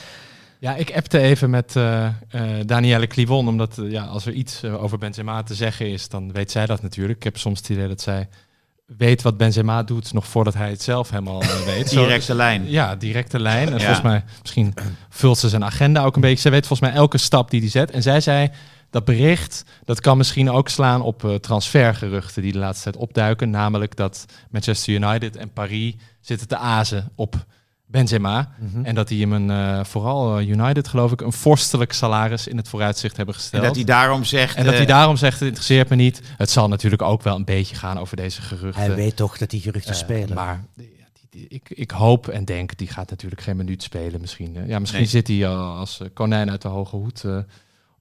[0.60, 2.12] Ja, ik appte even met eh eh,
[2.66, 6.66] Danielle Clivon, omdat ja, als er iets over Benzema te zeggen is, dan weet zij
[6.66, 7.18] dat natuurlijk.
[7.18, 8.28] Ik heb soms het idee dat zij
[8.98, 11.90] weet wat Benzema doet, nog voordat hij het zelf helemaal weet.
[11.92, 12.70] Zo- Directe lijn.
[12.70, 13.68] Ja, directe lijn.
[13.68, 13.80] En Ja.
[13.80, 14.74] volgens mij, misschien
[15.10, 16.42] vult ze zijn agenda ook een beetje.
[16.42, 17.92] Zij weet volgens mij elke stap die hij zet.
[17.92, 18.50] En zij zei,
[18.90, 23.50] dat bericht, dat kan misschien ook slaan op eh, transfergeruchten die de laatste tijd opduiken.
[23.50, 27.46] Namelijk dat Manchester United en Paris zitten te azen op
[27.86, 28.52] Benzema.
[28.60, 28.86] Mhm.
[28.86, 32.58] En dat die hem een, eh, vooral eh, United geloof ik, een vorstelijk salaris in
[32.58, 33.64] het vooruitzicht hebben En gesteld.
[33.64, 34.56] dat hij daarom zegt...
[34.56, 36.22] En dat hij daarom zegt, het interesseert me niet.
[36.38, 38.84] Het zal natuurlijk ook wel een beetje gaan over deze geruchten.
[38.84, 40.36] hij weet toch dat die geruchten spelen.
[40.36, 40.64] Maar
[41.48, 44.64] ik, ik hoop en denk, die gaat natuurlijk geen minuut spelen misschien.
[44.68, 45.10] Ja, misschien Nee.
[45.10, 47.24] zit hij al als konijn uit de hoge hoed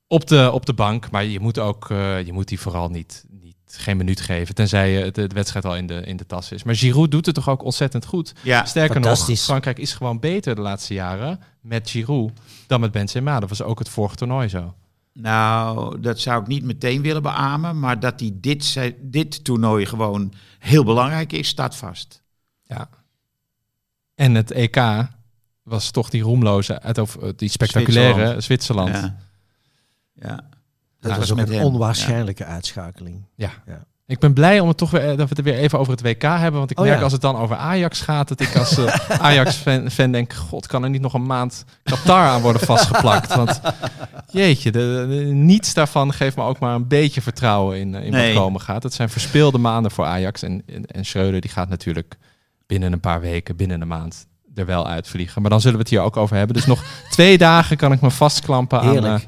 [0.06, 1.10] op, de, op de bank.
[1.10, 4.54] Maar je moet ook, eh, je moet die vooral niet, niet geen minuut geven.
[4.54, 6.62] Tenzij eh, de, de wedstrijd al in de, in de tas is.
[6.62, 8.32] Maar Giroud doet het toch ook ontzettend goed.
[8.42, 9.44] Ja, Sterker nog, fantastisch.
[9.44, 12.32] Frankrijk is gewoon beter de laatste jaren met Giroud
[12.66, 13.40] dan met Benzema.
[13.40, 14.74] Dat was ook het vorige toernooi zo.
[15.12, 17.80] nou, dat zou ik niet meteen willen beamen.
[17.80, 22.22] Maar dat hij dit, dit toernooi gewoon heel belangrijk is, staat vast.
[22.62, 22.88] Ja.
[24.14, 25.06] En het EK
[25.62, 28.94] was toch die roemloze, uit of eh, die spectaculaire Zwitserland.
[28.94, 29.16] Ja.
[30.20, 30.40] Ja.
[31.00, 33.24] dat was was ook met een hem, onwaarschijnlijke uitschakeling.
[33.34, 33.50] Ja.
[33.66, 33.84] Ja.
[34.06, 36.02] Ik ben blij om het toch weer, eh, dat we het weer even over het
[36.02, 36.58] WK hebben.
[36.58, 37.02] Want ik Oh, merk ja.
[37.02, 38.94] als het dan over Ajax gaat, dat ik als eh,
[39.26, 43.34] Ajax-fan fan denk, god, kan er niet nog een maand Qatar aan worden vastgeplakt?
[43.34, 43.60] Want
[44.30, 48.10] jeetje, de, de- niets daarvan geeft me ook maar een beetje vertrouwen in, eh, in
[48.10, 48.34] Nee.
[48.34, 48.82] wat komen gaat.
[48.82, 50.42] Het zijn verspeelde maanden voor Ajax.
[50.42, 52.16] En, en, en Schreuder die gaat natuurlijk
[52.66, 55.40] binnen een paar weken, binnen een maand er wel uitvliegen.
[55.42, 56.56] Maar dan zullen we het hier ook over hebben.
[56.56, 59.20] Dus nog twee dagen kan ik me vastklampen aan.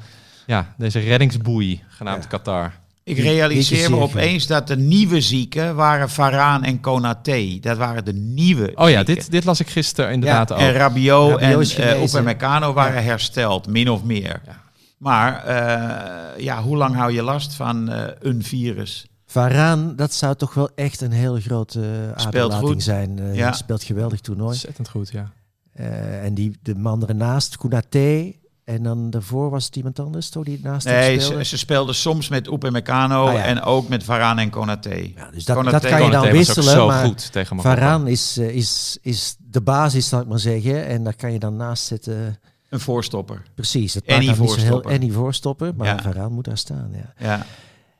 [0.49, 2.29] Ja, deze reddingsboei genaamd Ja.
[2.29, 2.65] Qatar.
[3.03, 7.57] Ik Die- die realiseer me opeens dat de nieuwe zieken waren Varaan en Konaté.
[7.61, 9.15] Dat waren de nieuwe Oh ja, zieken.
[9.15, 10.75] dit, dit las ik gisteren inderdaad En ook.
[10.75, 12.03] Rabiot, Rabiot en uh.
[12.03, 14.41] Upamecano waren hersteld, min of meer.
[14.45, 14.61] Ja.
[14.97, 19.05] Maar eh, ja, hoe lang hou je last van eh, een virus?
[19.25, 23.17] Varaan, dat zou toch wel echt een heel grote aderlating zijn.
[23.19, 23.51] Uh, Ja.
[23.51, 24.49] Speelt geweldig toernooi.
[24.49, 25.31] Ontzettend goed, ja.
[25.79, 28.33] Uh, en die, de man ernaast, Konaté.
[28.69, 31.43] En dan daarvoor was het iemand anders, toch, die naast hem Nee, speelde?
[31.43, 33.43] ze, ze speelden soms met Upamecano Ah, ja.
[33.43, 35.11] en ook met Varaan en Konaté.
[35.15, 37.79] Ja, dus dat, Konaté- dat kan je dan Konaté wisselen, zo maar goed tegen Marokko.
[37.79, 40.85] Varaan is, uh, is, is de basis, zal ik maar zeggen.
[40.85, 42.39] En daar kan je dan naast zitten.
[42.69, 43.41] Een voorstopper.
[43.55, 45.11] Precies, het maakt dan niet zo heel voorstopper.
[45.11, 45.99] voorstopper, maar Ja.
[46.01, 47.13] Varaan moet daar staan, ja.
[47.27, 47.45] Ja,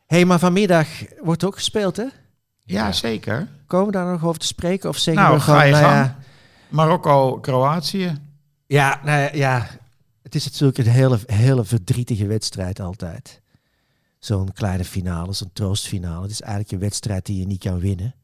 [0.08, 0.88] hey, maar vanmiddag
[1.24, 2.06] wordt ook gespeeld, hè?
[2.64, 3.48] ja zeker.
[3.68, 4.90] Komen we daar nog over te spreken?
[4.90, 6.08] Of zeggen Nou, we ga je nou
[6.70, 8.14] Marokko-Kroatië.
[8.68, 9.68] Ja, nou ja, ja,
[10.30, 13.42] het is natuurlijk een hele, hele verdrietige wedstrijd altijd.
[14.20, 16.22] Zo'n kleine finale, zo'n troostfinale.
[16.22, 18.16] Het is eigenlijk een wedstrijd die je niet kan winnen.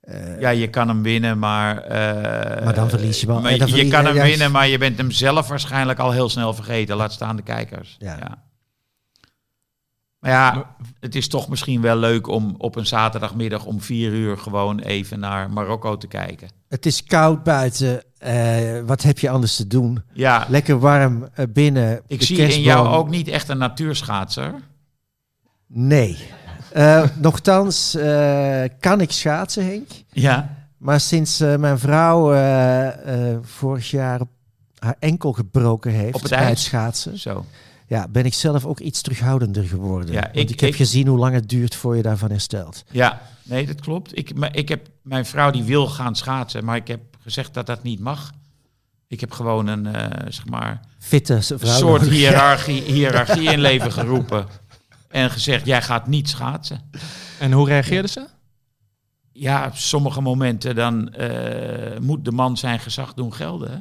[0.00, 1.78] Eh, Ja, je kan hem winnen, maar...
[1.78, 3.40] eh, Maar dan verlies je wel.
[3.40, 6.54] maar Eh, je kan hem winnen, maar je bent hem zelf waarschijnlijk al heel snel
[6.54, 6.96] vergeten.
[6.96, 7.96] Laat staan de kijkers.
[7.98, 8.42] Ja.
[10.22, 14.38] Maar ja, het is toch misschien wel leuk om op een zaterdagmiddag om vier uur
[14.38, 16.48] gewoon even naar Marokko te kijken.
[16.68, 18.02] Het is koud buiten.
[18.18, 20.02] Eh, wat heb je anders te doen?
[20.12, 22.00] Ja, Lekker warm eh, binnen.
[22.06, 24.54] ik zie in jou ook niet echt een natuurschaatser.
[25.66, 26.18] Nee.
[26.72, 27.96] Eh, nochtans
[28.80, 29.88] kan ik schaatsen, Henk.
[30.12, 30.56] Ja.
[30.76, 32.34] Maar sinds mijn vrouw
[33.42, 34.20] vorig jaar
[34.78, 36.50] haar enkel gebroken heeft Op het bij ijs?
[36.50, 37.44] het schaatsen, Zo.
[37.92, 40.12] Ja, ben ik zelf ook iets terughoudender geworden.
[40.12, 42.84] Ja, Want ik- heb ik- gezien hoe lang het duurt voor je daarvan herstelt.
[42.90, 44.18] Ja, nee, dat klopt.
[44.18, 47.66] Ik, maar ik heb, mijn vrouw die wil gaan schaatsen, maar ik heb gezegd dat
[47.66, 48.32] dat niet mag.
[49.08, 54.46] Ik heb gewoon een, eh, zeg maar, Fitte soort hiërarchie, hiërarchie in leven geroepen.
[55.08, 56.90] En gezegd, jij gaat niet schaatsen.
[57.38, 58.26] En hoe reageerde ze?
[59.32, 63.70] Ja, op sommige momenten dan eh, moet de man zijn gezag doen gelden.
[63.70, 63.78] hè.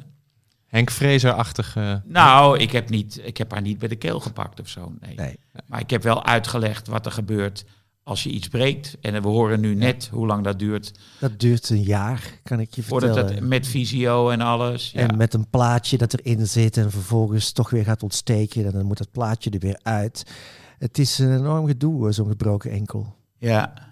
[0.71, 2.01] Henk Vrezer-achtige...
[2.05, 4.93] Nou, ik heb, niet, ik heb haar niet bij de keel gepakt of zo.
[4.99, 5.15] Nee.
[5.15, 5.39] Nee.
[5.67, 7.65] Maar ik heb wel uitgelegd wat er gebeurt
[8.03, 8.97] als je iets breekt.
[9.01, 10.91] En we horen nu net hoe lang dat duurt.
[11.19, 13.39] Dat duurt een jaar, kan ik je Voordat vertellen.
[13.39, 14.91] dat met visio en alles.
[14.91, 15.07] Ja.
[15.07, 18.65] En met een plaatje dat erin zit en vervolgens toch weer gaat ontsteken.
[18.65, 20.23] En dan moet dat plaatje er weer uit.
[20.77, 23.15] Het is een enorm gedoe, hoor, zo'n gebroken enkel.
[23.37, 23.89] ja.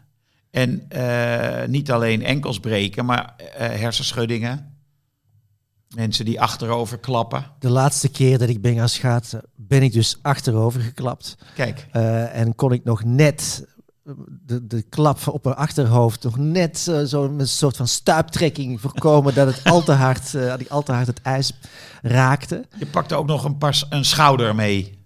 [0.52, 4.78] En eh, niet alleen enkels breken, maar eh, hersenschuddingen.
[5.96, 7.46] Mensen die achterover klappen.
[7.60, 11.38] De laatste keer dat ik ben gaan schaatsen, ben ik dus achterover geklapt.
[11.56, 13.66] Kijk, Eh, en kon ik nog net
[14.46, 18.82] de, de klap op mijn achterhoofd, nog net eh, zo met een soort van stuiptrekking
[18.82, 21.52] voorkomen dat het al te hard, eh, dat ik al te hard het ijs
[22.02, 22.66] raakte.
[22.78, 24.98] je pakte ook nog een, pas, een schouder mee.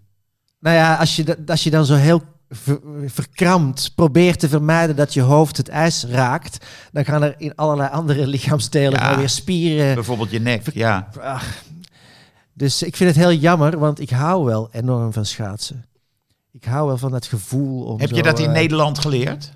[0.59, 2.21] Nou ja, als je, als je dan zo heel
[2.55, 7.55] ver- verkrampt probeert te vermijden dat je hoofd het ijs raakt, dan gaan er in
[7.55, 9.17] allerlei andere lichaamsdelen Ja.
[9.17, 9.95] weer spieren.
[9.95, 11.09] Bijvoorbeeld je nek, ja.
[11.21, 11.63] Ach.
[12.53, 15.85] Dus ik vind het heel jammer, want ik hou wel enorm van schaatsen.
[16.51, 19.51] Ik hou wel van dat gevoel om Heb zo, je dat in eh, Nederland geleerd?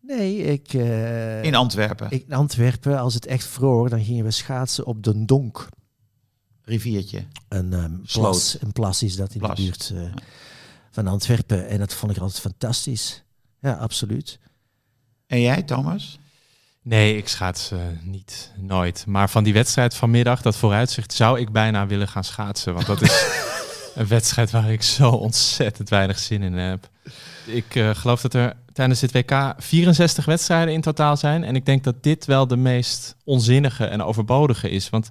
[0.00, 0.74] Nee, ik...
[0.74, 5.02] eh, In Antwerpen, ik- in Antwerpen, als het echt vroor, dan gingen we schaatsen op
[5.02, 5.68] de Donk.
[6.62, 7.24] riviertje.
[7.48, 8.24] Een, Sloot.
[8.30, 9.56] plas, een plas is dat in Plas.
[9.56, 10.00] de buurt eh,
[10.98, 11.68] van Antwerpen.
[11.68, 13.22] En dat vond ik altijd fantastisch.
[13.60, 14.38] Ja, absoluut.
[15.26, 16.18] En jij, Thomas?
[16.82, 19.04] Nee, ik schaats eh, niet, nooit.
[19.06, 22.74] Maar van die wedstrijd vanmiddag, dat vooruitzicht, zou ik bijna willen gaan schaatsen.
[22.74, 23.26] Want dat is
[23.94, 26.88] een wedstrijd waar ik zo ontzettend weinig zin in heb.
[27.46, 31.44] Ik eh, geloof dat er tijdens dit WK 64 wedstrijden in totaal zijn.
[31.44, 34.90] En ik denk dat dit wel de meest onzinnige en overbodige is.
[34.90, 35.10] Want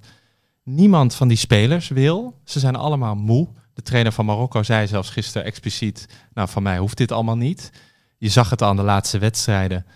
[0.62, 2.34] niemand van die spelers wil.
[2.44, 3.48] Ze zijn allemaal moe.
[3.78, 6.06] De trainer van Marokko zei zelfs gisteren expliciet...
[6.34, 7.70] nou, van mij hoeft dit allemaal niet.
[8.16, 9.86] Je zag het al aan de laatste wedstrijden.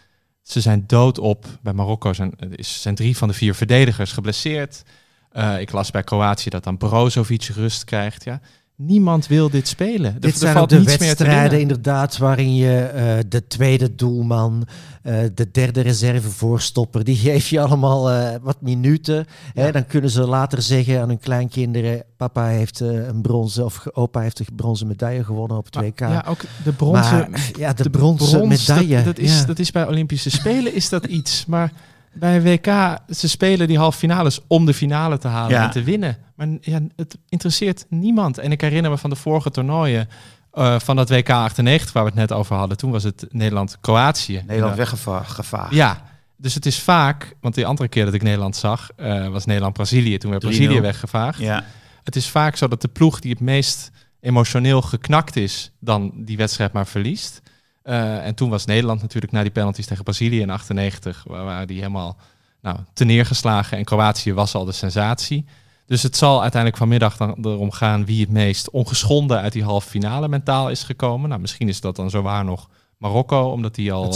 [0.42, 1.46] Ze zijn doodop.
[1.62, 4.82] Bij Marokko zijn, zijn drie van de vier verdedigers geblesseerd.
[5.30, 8.24] Eh, ik las bij Kroatië dat dan Brozovic rust krijgt.
[8.24, 8.40] Ja.
[8.76, 10.20] Niemand wil dit spelen.
[10.20, 13.46] Dit er zijn ook valt de niets meer te wedstrijden inderdaad waarin je eh, de
[13.46, 14.66] tweede doelman,
[15.02, 19.26] eh, de derde reserve voorstopper, die geef je allemaal eh, wat minuten.
[19.54, 23.87] Hè, dan kunnen ze later zeggen aan hun kleinkinderen, papa heeft eh, een bronzen of
[23.92, 25.98] opa heeft een bronzen medaille gewonnen op het Maar WK.
[25.98, 28.96] Ja, ook de bronzen, maar ja, de, de bronzen medaille.
[28.96, 29.44] Dat, dat, is, ja.
[29.44, 31.46] dat is bij Olympische Spelen is dat iets.
[31.46, 31.72] Maar
[32.12, 35.64] bij een WK, ze spelen die halve finales om de finale te halen Ja.
[35.64, 36.16] en te winnen.
[36.37, 38.38] Maar ja, het interesseert niemand.
[38.38, 40.09] En ik herinner me van de vorige toernooien,
[40.53, 42.77] eh, van dat WK 98 waar we het net over hadden.
[42.77, 44.42] Toen was het Nederland-Kroatië.
[44.46, 45.75] Nederland weggevaagd.
[45.75, 46.03] Ja,
[46.37, 50.18] dus het is vaak, want die andere keer dat ik Nederland zag, eh, was Nederland-Brazilië.
[50.18, 50.59] Toen werd 3-0.
[50.66, 51.38] Brazilië weggevaagd.
[51.38, 51.64] Ja.
[52.05, 56.37] Het is vaak zo dat de ploeg die het meest emotioneel geknakt is, dan die
[56.37, 57.42] wedstrijd maar verliest.
[57.82, 61.78] Eh, en toen was Nederland natuurlijk na die penalties tegen Brazilië in 98, waar die
[61.78, 62.16] helemaal
[62.60, 63.78] nou, te neergeslagen.
[63.78, 65.44] En Kroatië was al de sensatie.
[65.86, 69.88] Dus het zal uiteindelijk vanmiddag dan erom gaan wie het meest ongeschonden uit die halve
[69.88, 71.28] finale mentaal is gekomen.
[71.28, 74.12] Nou, misschien is dat dan zo waar nog Marokko, omdat die al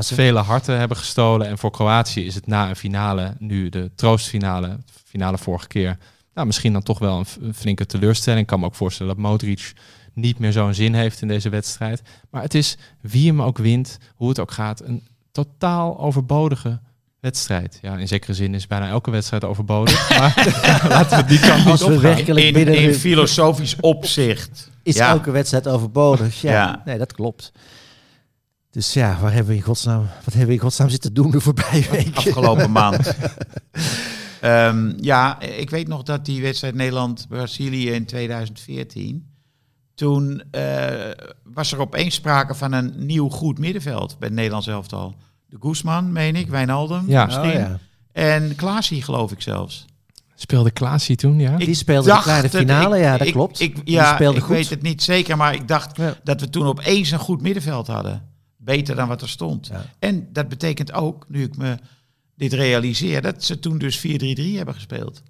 [0.00, 1.46] vele harten hebben gestolen.
[1.46, 5.98] En voor Kroatië is het na een finale, nu de troostfinale, finale vorige keer,
[6.34, 8.40] nou, misschien dan toch wel een flinke teleurstelling.
[8.40, 9.72] Ik kan me ook voorstellen dat Modric
[10.20, 12.02] niet meer zo'n zin heeft in deze wedstrijd.
[12.30, 15.02] Maar het is wie hem ook wint, hoe het ook gaat, een
[15.32, 16.80] totaal overbodige
[17.20, 17.78] wedstrijd.
[17.82, 20.08] Ja, in zekere zin is bijna elke wedstrijd overbodig.
[20.18, 20.34] maar
[20.88, 22.00] laten we die kant niet opgaan.
[22.00, 24.70] werkelijk In, binnen in filosofisch opzicht.
[24.82, 25.08] is Ja.
[25.10, 26.40] elke wedstrijd overbodig.
[26.40, 26.82] Ja, Ja.
[26.84, 27.52] nee, dat klopt.
[28.70, 31.40] Dus ja, waar hebben we in godsnaam, wat hebben we in godsnaam zitten doen de
[31.40, 32.16] voorbije week?
[32.16, 33.14] afgelopen maand.
[34.40, 39.26] Ehm, ja, ik weet nog dat die wedstrijd Nederland-Brazilië in 2014.
[40.00, 41.10] Toen eh,
[41.44, 45.14] was er opeens sprake van een nieuw goed middenveld bij het Nederlands elftal.
[45.46, 47.24] De Guzman, meen ik, Wijnaldum Ja.
[47.24, 47.44] misschien.
[47.50, 47.78] Oh, ja.
[48.12, 49.84] En Klaasie, geloof ik zelfs.
[50.34, 51.56] Speelde Klaasie toen, ja?
[51.56, 53.60] Die speelde de kleine finale, ik- ja, dat ik- klopt.
[53.60, 54.54] Ik, Die speelde ik goed.
[54.56, 56.14] weet het niet zeker, maar ik dacht Ja.
[56.24, 58.28] dat we toen opeens een goed middenveld hadden.
[58.56, 59.66] Beter dan wat er stond.
[59.66, 59.84] Ja.
[59.98, 61.76] En dat betekent ook, nu ik me
[62.34, 65.22] dit realiseer, dat ze toen dus 4-3-3 hebben gespeeld.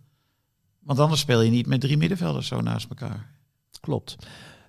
[0.81, 3.27] Want anders speel je niet met drie middenvelders zo naast elkaar.
[3.81, 4.17] Klopt.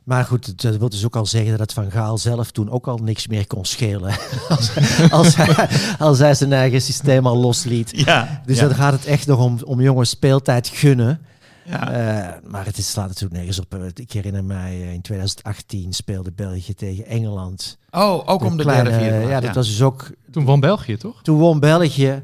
[0.04, 2.98] Maar goed, dat wil dus ook al zeggen dat Van Gaal zelf toen ook al
[2.98, 4.14] niks meer kon schelen.
[4.50, 4.72] als,
[5.10, 5.68] als, hij,
[6.00, 7.92] als hij zijn eigen systeem al losliet.
[8.06, 8.68] Ja, Dus ja.
[8.68, 11.22] dan gaat het echt nog om, om jongens speeltijd gunnen.
[11.66, 11.92] Ja.
[11.92, 13.74] Eh, maar het is, slaat natuurlijk nergens op.
[13.74, 17.78] Eh, Ik herinner mij, eh, in 2018 speelde België tegen Engeland.
[17.92, 20.12] oh, ook om de kleine- derde, vierde Ja, dat was dus ook...
[20.32, 21.22] Toen won België, toch?
[21.24, 22.24] Toen won België.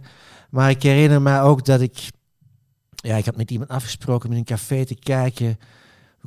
[0.49, 1.97] Maar ik herinner me ook dat ik...
[2.95, 5.59] Ja, ik had met iemand afgesproken met een café te kijken.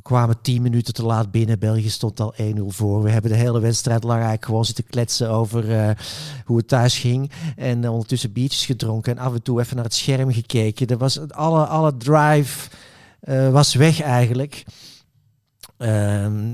[0.01, 1.59] We kwamen tien minuten te laat binnen.
[1.59, 3.03] België stond al 1-0 voor.
[3.03, 5.95] We hebben de hele wedstrijd lang eigenlijk gewoon zitten kletsen over eh,
[6.45, 7.31] hoe het thuis ging.
[7.55, 9.17] En eh, ondertussen biertjes gedronken.
[9.17, 10.87] En af en toe even naar het scherm gekeken.
[10.87, 12.69] Er was alle, alle drive
[13.19, 14.65] eh, was weg eigenlijk.
[15.77, 16.53] Ehm,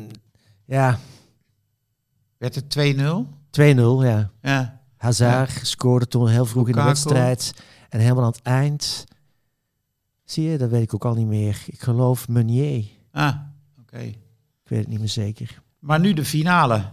[0.66, 1.00] ja,
[2.38, 3.28] Werd het 2-0?
[3.52, 4.32] 2-0, ja.
[4.42, 4.82] Ja.
[4.98, 7.54] Hazard scoorde toen heel vroeg in de wedstrijd.
[7.90, 9.04] En helemaal aan het eind.
[10.24, 11.64] Zie je, dat weet ik ook al niet meer.
[11.66, 12.86] Ik geloof Meunier.
[13.18, 13.36] Ah,
[13.80, 14.00] oké.
[14.00, 14.18] Ik
[14.64, 15.62] weet het niet meer zeker.
[15.80, 16.92] Maar nu de finale.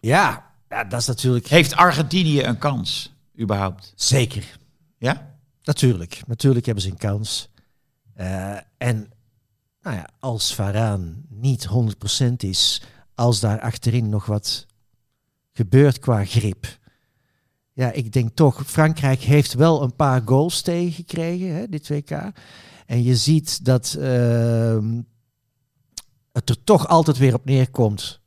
[0.00, 1.46] Ja, ja dat is natuurlijk...
[1.46, 3.92] Heeft Argentinië een kans, überhaupt?
[3.96, 4.58] Zeker.
[4.98, 5.36] Ja?
[5.62, 6.22] Natuurlijk.
[6.26, 7.48] Natuurlijk hebben ze een kans.
[8.14, 9.12] Eh, en
[9.80, 11.68] nou ja, als Varaan niet
[12.20, 12.82] 100% is,
[13.14, 14.66] als daar achterin nog wat
[15.52, 16.78] gebeurt qua grip.
[17.72, 22.32] Ja, ik denk toch, Frankrijk heeft wel een paar goals tegengekregen, hè, dit WK.
[22.86, 25.00] En je ziet dat ehm,
[26.32, 28.20] het er toch altijd weer op neerkomt,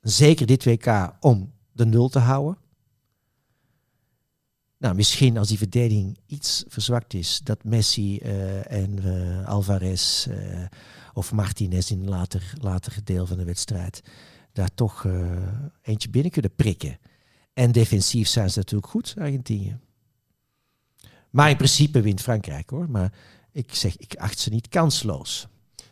[0.00, 2.58] zeker dit WK, om de nul te houden.
[4.78, 10.64] Nou, misschien als die verdediging iets verzwakt is, dat Messi eh, en eh, Alvarez eh,
[11.12, 14.02] of Martinez in een later, later deel van de wedstrijd
[14.52, 15.06] daar toch
[15.82, 16.98] eentje binnen kunnen prikken.
[17.52, 19.78] En defensief zijn ze natuurlijk goed, Argentinië.
[21.30, 22.90] Maar in principe wint Frankrijk hoor.
[22.90, 23.12] Maar
[23.58, 25.46] ik zeg, ik acht ze niet kansloos.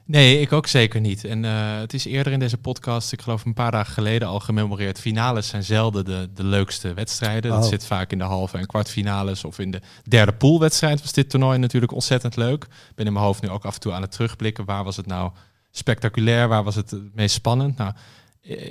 [0.05, 1.25] Nee, ik ook zeker niet.
[1.25, 4.41] En eh, het is eerder in deze podcast, ik geloof een paar dagen geleden al
[4.41, 5.01] gememoreerd.
[5.01, 7.51] Finales zijn zelden de, de leukste wedstrijden.
[7.51, 7.69] Dat Oh.
[7.69, 11.01] zit vaak in de halve en kwartfinales of in de derde poolwedstrijd.
[11.01, 12.65] Was dit toernooi natuurlijk ontzettend leuk.
[12.65, 14.65] Ik ben in mijn hoofd nu ook af en toe aan het terugblikken.
[14.65, 15.31] Waar was het nou
[15.71, 16.49] spectaculair?
[16.49, 17.77] Waar was het het meest spannend?
[17.77, 17.93] Nou,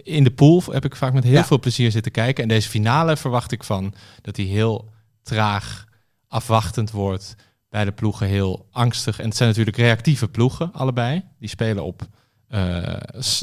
[0.04, 1.46] in de pool heb ik vaak met heel Ja.
[1.46, 2.44] veel plezier zitten kijken.
[2.44, 4.90] En deze finale verwacht ik van dat hij heel
[5.24, 5.86] traag,
[6.28, 7.36] afwachtend wordt.
[7.76, 9.20] Bij de ploegen heel angstig.
[9.20, 11.24] En het zijn natuurlijk reactieve ploegen, allebei.
[11.40, 12.08] Die spelen op
[12.48, 12.60] eh,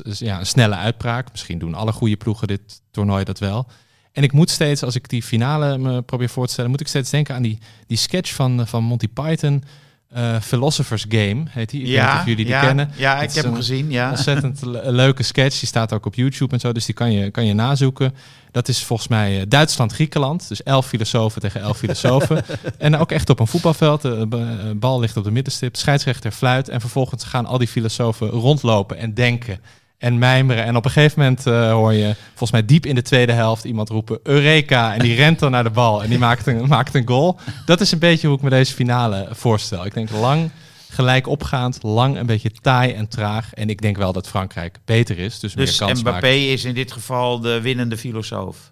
[0.02, 1.30] ja, een snelle uitbraak.
[1.30, 3.66] Misschien doen alle goede ploegen dit toernooi dat wel.
[4.12, 6.88] En ik moet steeds, als ik die finale me probeer voor te stellen, moet ik
[6.88, 9.64] steeds denken aan die, die sketch van, eh, van Monty Python.
[10.12, 11.80] Eh, Philosopher's Game heet die.
[11.80, 12.90] Ik weet niet of jullie die ja, kennen.
[12.96, 14.10] Ja, ik heb hem gezien, ja.
[14.10, 15.58] Ontzettend le- leuke sketch.
[15.58, 16.72] Die staat ook op YouTube en zo.
[16.72, 18.14] Dus die kan je, kan je nazoeken.
[18.50, 20.48] Dat is volgens mij eh, Duitsland-Griekenland.
[20.48, 22.44] Dus elf filosofen tegen elf filosofen.
[22.78, 24.02] en ook echt op een voetbalveld.
[24.02, 25.76] De eh, bal ligt op de middenstip.
[25.76, 26.68] Scheidsrechter fluit.
[26.68, 29.60] En vervolgens gaan al die filosofen rondlopen en denken.
[30.02, 30.64] En mijmeren.
[30.64, 33.64] En op een gegeven moment eh, hoor je volgens mij diep in de tweede helft
[33.64, 34.94] iemand roepen Eureka.
[34.94, 36.02] En die rent dan naar de bal.
[36.02, 37.38] En die maakt een, maakt een goal.
[37.66, 39.86] Dat is een beetje hoe ik me deze finale voorstel.
[39.86, 40.50] Ik denk lang
[40.88, 43.54] gelijk opgaand, lang een beetje taai en traag.
[43.54, 46.36] En ik denk wel dat Frankrijk beter is, dus, Dus meer kans Mbappé maakt.
[46.36, 48.68] is in dit geval de winnende filosoof.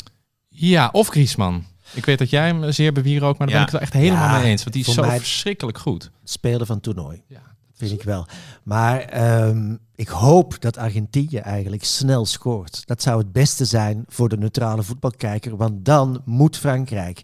[0.48, 1.66] Ja, of Griezmann.
[1.92, 3.64] Ik weet dat jij hem zeer bewierookt, maar daar Ja.
[3.64, 4.62] ben ik het echt helemaal Ja, mee eens.
[4.62, 6.02] Want die is zo mij- verschrikkelijk goed.
[6.20, 7.22] Het spelen van toernooi.
[7.28, 7.42] Ja,
[7.80, 8.26] Vind ik wel.
[8.62, 12.86] Maar ehm, ik hoop dat Argentinië eigenlijk snel scoort.
[12.86, 15.56] Dat zou het beste zijn voor de neutrale voetbalkijker.
[15.56, 17.22] Want dan moet Frankrijk.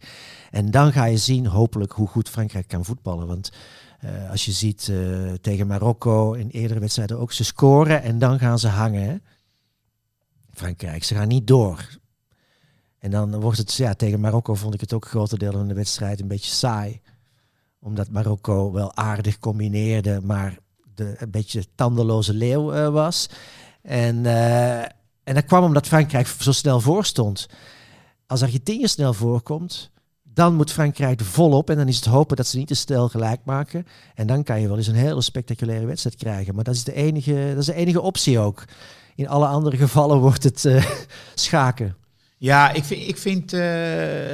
[0.50, 3.26] En dan ga je zien, hopelijk, hoe goed Frankrijk kan voetballen.
[3.26, 3.52] Want
[4.00, 8.38] eh, als je ziet eh, tegen Marokko in eerdere wedstrijden ook, ze scoren en dan
[8.38, 9.22] gaan ze hangen.
[10.52, 11.98] Frankrijk, ze gaan niet door.
[12.98, 15.74] En dan wordt het, ja, tegen Marokko vond ik het ook grote delen van de
[15.74, 17.00] wedstrijd een beetje saai
[17.86, 20.58] omdat Marokko wel aardig combineerde, maar
[20.94, 23.28] de, een beetje tandeloze leeuw eh, was.
[23.82, 24.82] En, eh,
[25.24, 27.48] en dat kwam omdat Frankrijk zo snel voor stond.
[28.26, 29.90] Als Argentinië snel voorkomt,
[30.22, 31.70] dan moet Frankrijk volop.
[31.70, 33.86] En dan is het hopen dat ze niet te snel gelijk maken.
[34.14, 36.54] En dan kan je wel eens een hele spectaculaire wedstrijd krijgen.
[36.54, 38.64] Maar dat is de enige, dat is de enige optie ook.
[39.14, 40.90] In alle andere gevallen wordt het eh,
[41.34, 41.96] schaken.
[42.38, 43.56] Ja, ik vind, ik vind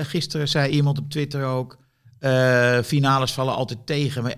[0.07, 1.79] gisteren zei iemand op Twitter ook,
[2.23, 4.23] eh, finales vallen altijd tegen.
[4.23, 4.35] Maar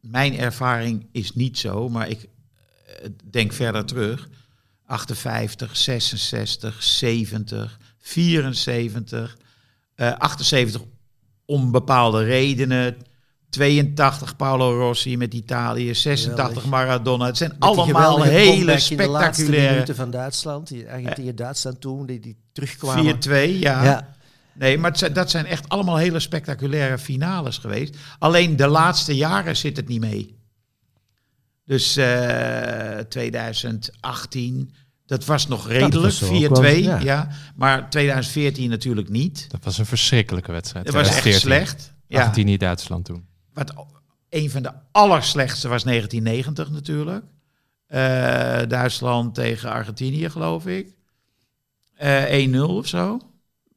[0.00, 4.28] mijn ervaring is niet zo, maar ik eh, denk verder terug.
[4.86, 9.36] 58, 66, 70, 74,
[9.94, 10.82] eh 78
[11.44, 12.96] om bepaalde redenen.
[13.50, 16.64] 82 Paolo Rossi met Italië, 86 Geweldig.
[16.64, 17.26] Maradona.
[17.26, 20.68] Het zijn Met allemaal hele comeback in de laatste spectaculaire minuten van Duitsland.
[20.68, 23.16] Die Argentinië-Duitsland toen, die, die terugkwamen.
[23.16, 23.84] 4-2, ja.
[23.84, 24.16] ja.
[24.58, 27.96] Nee, maar het dat zijn echt allemaal hele spectaculaire finales geweest.
[28.18, 30.36] Alleen de laatste jaren zit het niet mee.
[31.64, 34.74] Dus eh 2018,
[35.06, 36.60] dat was nog redelijk, was ook 4-2.
[36.60, 36.98] wel, ja.
[36.98, 37.28] ja.
[37.56, 39.50] Maar 2014 natuurlijk niet.
[39.50, 40.86] Dat was een verschrikkelijke wedstrijd.
[40.86, 41.66] Het was echt 2014.
[41.76, 41.94] slecht.
[42.06, 42.18] Ja.
[42.18, 43.26] Argentinië-Duitsland toen.
[43.52, 43.74] Wat
[44.28, 47.24] een van de allerslechtste was 1990 natuurlijk.
[47.86, 47.98] Eh,
[48.68, 50.94] Duitsland tegen Argentinië, geloof ik.
[51.94, 53.20] Eh 1-0 of zo.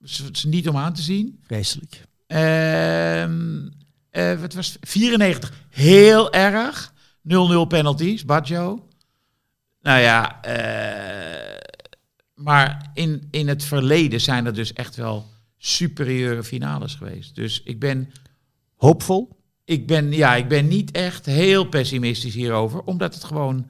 [0.01, 1.39] Het is niet om aan te zien.
[1.43, 2.01] Vreselijk.
[2.27, 3.69] Ehm
[4.11, 4.89] eh, wat was het?
[4.89, 5.53] 94.
[5.69, 6.93] Heel erg.
[7.29, 8.25] 0-0 penalties.
[8.25, 8.87] Baggio.
[9.81, 11.57] Nou ja, eh,
[12.33, 17.35] maar in, in het verleden zijn er dus echt wel superieure finales geweest.
[17.35, 18.11] Dus ik ben,
[18.75, 19.29] Hoopvol.
[19.65, 23.69] ik ben, ja, ik ben niet echt heel pessimistisch hierover, omdat het gewoon,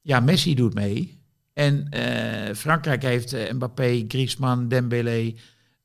[0.00, 1.20] ja, Messi doet mee.
[1.52, 5.34] En eh, Frankrijk heeft Mbappé, Griezmann, Dembélé,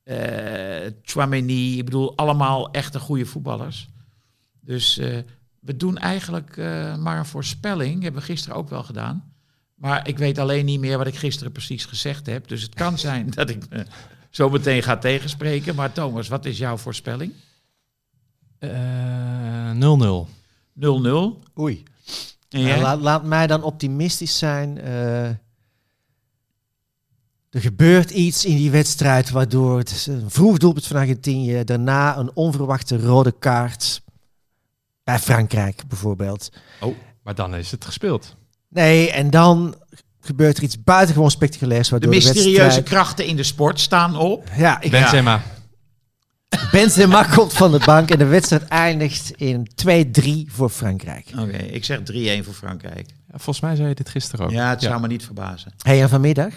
[0.08, 1.78] eh Chouameni.
[1.78, 3.88] Ik bedoel, allemaal echte goede voetballers.
[4.62, 5.18] Dus eh,
[5.60, 8.04] we doen eigenlijk eh, maar een voorspelling.
[8.04, 9.34] Hebben we gisteren ook wel gedaan.
[9.76, 12.48] Maar ik weet alleen niet meer wat ik gisteren precies gezegd heb.
[12.48, 13.86] Dus het kan zijn dat ik me
[14.30, 15.76] zo meteen ga tegenspreken.
[15.76, 17.34] Maar Thomas, wat is jouw voorspelling?
[17.34, 17.38] 0-0.
[18.60, 21.44] Eh, 0-0.
[21.60, 21.84] Oei.
[22.50, 24.78] En Nou, laat, laat mij dan optimistisch zijn.
[27.50, 32.32] Er gebeurt iets in die wedstrijd waardoor het een vroeg doelpunt van Argentinië, daarna een
[32.34, 34.02] onverwachte rode kaart
[35.04, 36.50] bij Frankrijk bijvoorbeeld.
[37.24, 38.36] Maar dan is het gespeeld.
[38.70, 39.76] Nee, en dan
[40.20, 42.90] gebeurt er iets buitengewoon spectaculairs de waardoor de, mysterieuze wedstrijd...
[42.90, 44.50] krachten in de sport staan op.
[44.56, 45.42] Ja, ik, Benzema.
[46.72, 49.68] Benzema komt van de bank en de wedstrijd eindigt in
[50.48, 51.32] 2-3 voor Frankrijk.
[51.40, 52.04] Oké, ik zeg 3-1
[52.44, 53.10] voor Frankrijk.
[53.10, 54.52] Ja, volgens mij zei je dit gisteren ook.
[54.52, 55.74] Ja, het zou me niet verbazen.
[55.78, 56.54] Hey, en vanmiddag?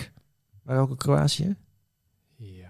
[0.62, 1.56] Marokko-Kroatië?
[2.36, 2.68] Ja.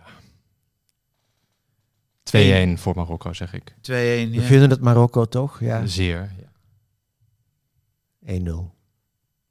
[2.22, 3.74] 2-1 voor Marokko, zeg ik.
[3.80, 3.82] 2-1.
[3.84, 4.42] We Ja.
[4.42, 5.60] vinden het Marokko toch?
[5.60, 5.86] Ja, 1-0.
[5.88, 6.32] Zeer.
[6.36, 6.50] Ja.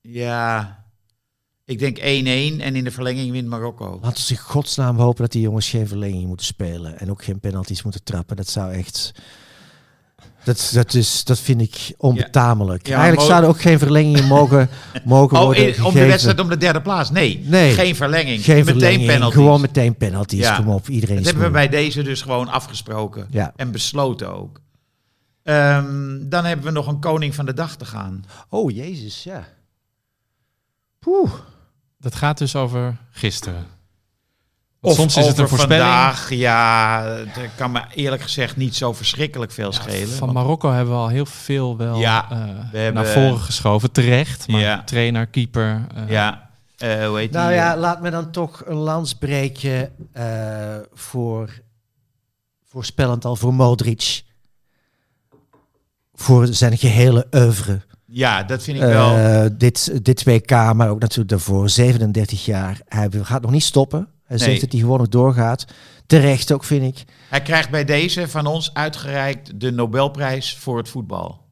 [0.01, 0.85] ja,
[1.65, 2.01] ik denk 1-1
[2.61, 3.99] en in de verlenging wint Marokko.
[4.01, 6.99] Laten we in godsnaam hopen dat die jongens geen verlenging moeten spelen.
[6.99, 8.35] En ook geen penalties moeten trappen.
[8.35, 9.11] Dat zou echt...
[10.49, 12.87] Dat, dat, is, dat vind ik onbetamelijk.
[12.87, 14.69] Ja, Eigenlijk zouden ook geen verlengingen mogen,
[15.05, 17.11] mogen Oh, worden in- om de wedstrijd om de derde plaats?
[17.11, 17.73] Nee, Nee.
[17.73, 18.43] geen verlenging.
[18.43, 19.33] Geen Meteen verlenging, penalties.
[19.35, 20.39] Gewoon meteen penalties.
[20.39, 20.55] Ja.
[20.55, 23.27] Kom op, iedereen Dat is hebben we bij deze dus gewoon afgesproken.
[23.31, 23.53] Ja.
[23.55, 24.59] En besloten ook.
[25.43, 28.25] Ehm, dan hebben we nog een koning van de dag te gaan.
[28.49, 29.47] Oh, jezus, ja.
[30.99, 31.31] Poeh.
[31.99, 33.65] Dat gaat dus over gisteren.
[34.81, 35.87] Of soms is het een over voorspelling.
[35.89, 36.29] vandaag.
[36.33, 40.07] Ja, het kan me eerlijk gezegd niet zo verschrikkelijk veel schelen.
[40.07, 42.37] Van Want- Marokko hebben we al heel veel wel Ja, eh,
[42.71, 43.91] we hebben- naar voren geschoven.
[43.91, 44.47] Terecht.
[44.47, 44.83] Maar Ja.
[44.83, 45.85] trainer, keeper.
[45.95, 47.55] eh, ja, eh, hoe heet Nou die?
[47.57, 51.49] ja, laat me dan toch een lans breken eh, voor,
[52.69, 54.23] voorspellend al voor Modric.
[56.13, 57.81] Voor zijn gehele oeuvre.
[58.05, 59.15] Ja, dat vind ik wel.
[59.15, 62.79] Eh, dit, dit WK, maar ook natuurlijk daarvoor, 37 jaar.
[62.87, 64.07] Hij gaat nog niet stoppen.
[64.29, 64.47] Hij Nee.
[64.47, 65.65] zegt dat hij gewoon nog doorgaat.
[66.05, 67.03] Terecht ook, vind ik.
[67.29, 71.45] Hij krijgt bij deze van ons uitgereikt de Nobelprijs voor het voetbal.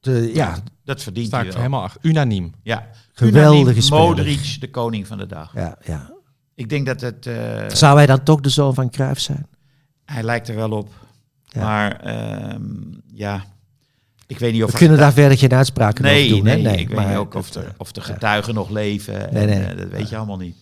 [0.00, 1.56] De, ja, Dat verdient hij ik wel.
[1.56, 2.00] helemaal achter.
[2.04, 2.52] Unaniem.
[2.62, 2.88] Ja.
[3.12, 4.04] Geweldige speler.
[4.04, 5.52] Modric, de koning van de dag.
[5.54, 6.12] ja, ja.
[6.54, 7.26] Ik denk dat het...
[7.26, 9.46] eh, Zou hij dan toch de zoon van Cruijff zijn?
[10.04, 10.88] hij lijkt er wel op.
[11.44, 11.62] Ja.
[11.62, 12.62] Maar ehm,
[13.12, 13.44] ja,
[14.26, 14.70] ik weet niet of...
[14.70, 16.44] We kunnen daar verder geen uitspraken nee, over doen.
[16.44, 16.72] nee, hè?
[16.72, 19.14] ik weet maar niet ook of, eh, of de getuigen nog leven.
[19.32, 19.64] Nee, en, nee.
[19.68, 20.56] eh, dat weet je allemaal niet.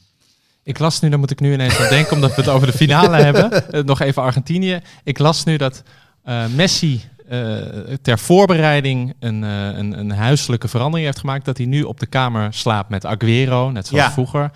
[0.64, 2.72] Ik las nu, dan moet ik nu ineens aan denken, omdat we het over de
[2.72, 3.72] finale hebben.
[3.72, 4.80] Eh, nog even Argentinië.
[5.04, 5.82] Ik las nu dat
[6.24, 7.38] eh, Messi eh,
[8.02, 11.44] ter voorbereiding een, een, een huiselijke verandering heeft gemaakt.
[11.44, 14.12] Dat hij nu op de kamer slaapt met Aguero, net zoals Ja.
[14.12, 14.50] vroeger.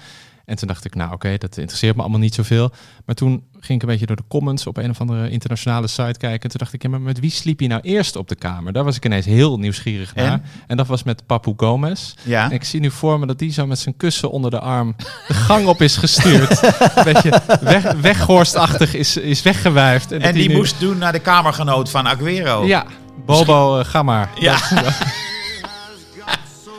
[0.47, 2.71] En toen dacht ik, nou oké, dat interesseert me allemaal niet zoveel.
[3.07, 6.19] Maar toen ging ik een beetje door de comments op een of andere internationale site
[6.19, 6.41] kijken.
[6.41, 8.73] En toen dacht ik, ja, maar met wie sliep hij nou eerst op de kamer?
[8.73, 10.27] Daar was ik ineens heel nieuwsgierig En?
[10.27, 10.41] naar.
[10.67, 12.15] En dat was met Papu Gomez.
[12.23, 14.61] Ja, En ik zie nu voor me dat die zo met zijn kussen onder de
[14.61, 14.95] arm
[15.29, 16.63] de gang op is gestuurd.
[16.63, 20.13] Een beetje weg, weggorstachtig is, is weggewijfd.
[20.13, 22.67] en die nu- moest doen naar de kamergenoot van Aguero.
[22.67, 22.87] Ja,
[23.25, 24.31] Bobo, eh, ga maar.
[24.39, 24.57] Ja.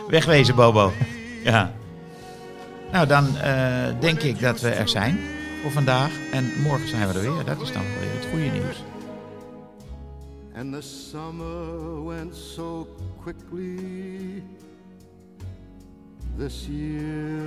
[0.08, 0.94] Wegwezen, Bobo.
[1.44, 1.72] Ja.
[2.92, 5.20] Nou, dan eh, denk ik dat we er zijn
[5.62, 6.12] voor vandaag.
[6.32, 7.46] En morgen zijn we er weer.
[7.46, 8.84] Dat is dan weer het goede nieuws.
[10.56, 12.88] And the summer went so
[13.24, 14.44] quickly
[16.38, 17.46] this year.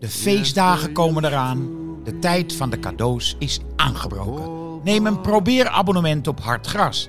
[0.00, 1.68] De feestdagen komen eraan.
[2.04, 4.80] De tijd van de cadeaus is aangebroken.
[4.84, 7.08] Neem een probeerabonnement op Hartgras.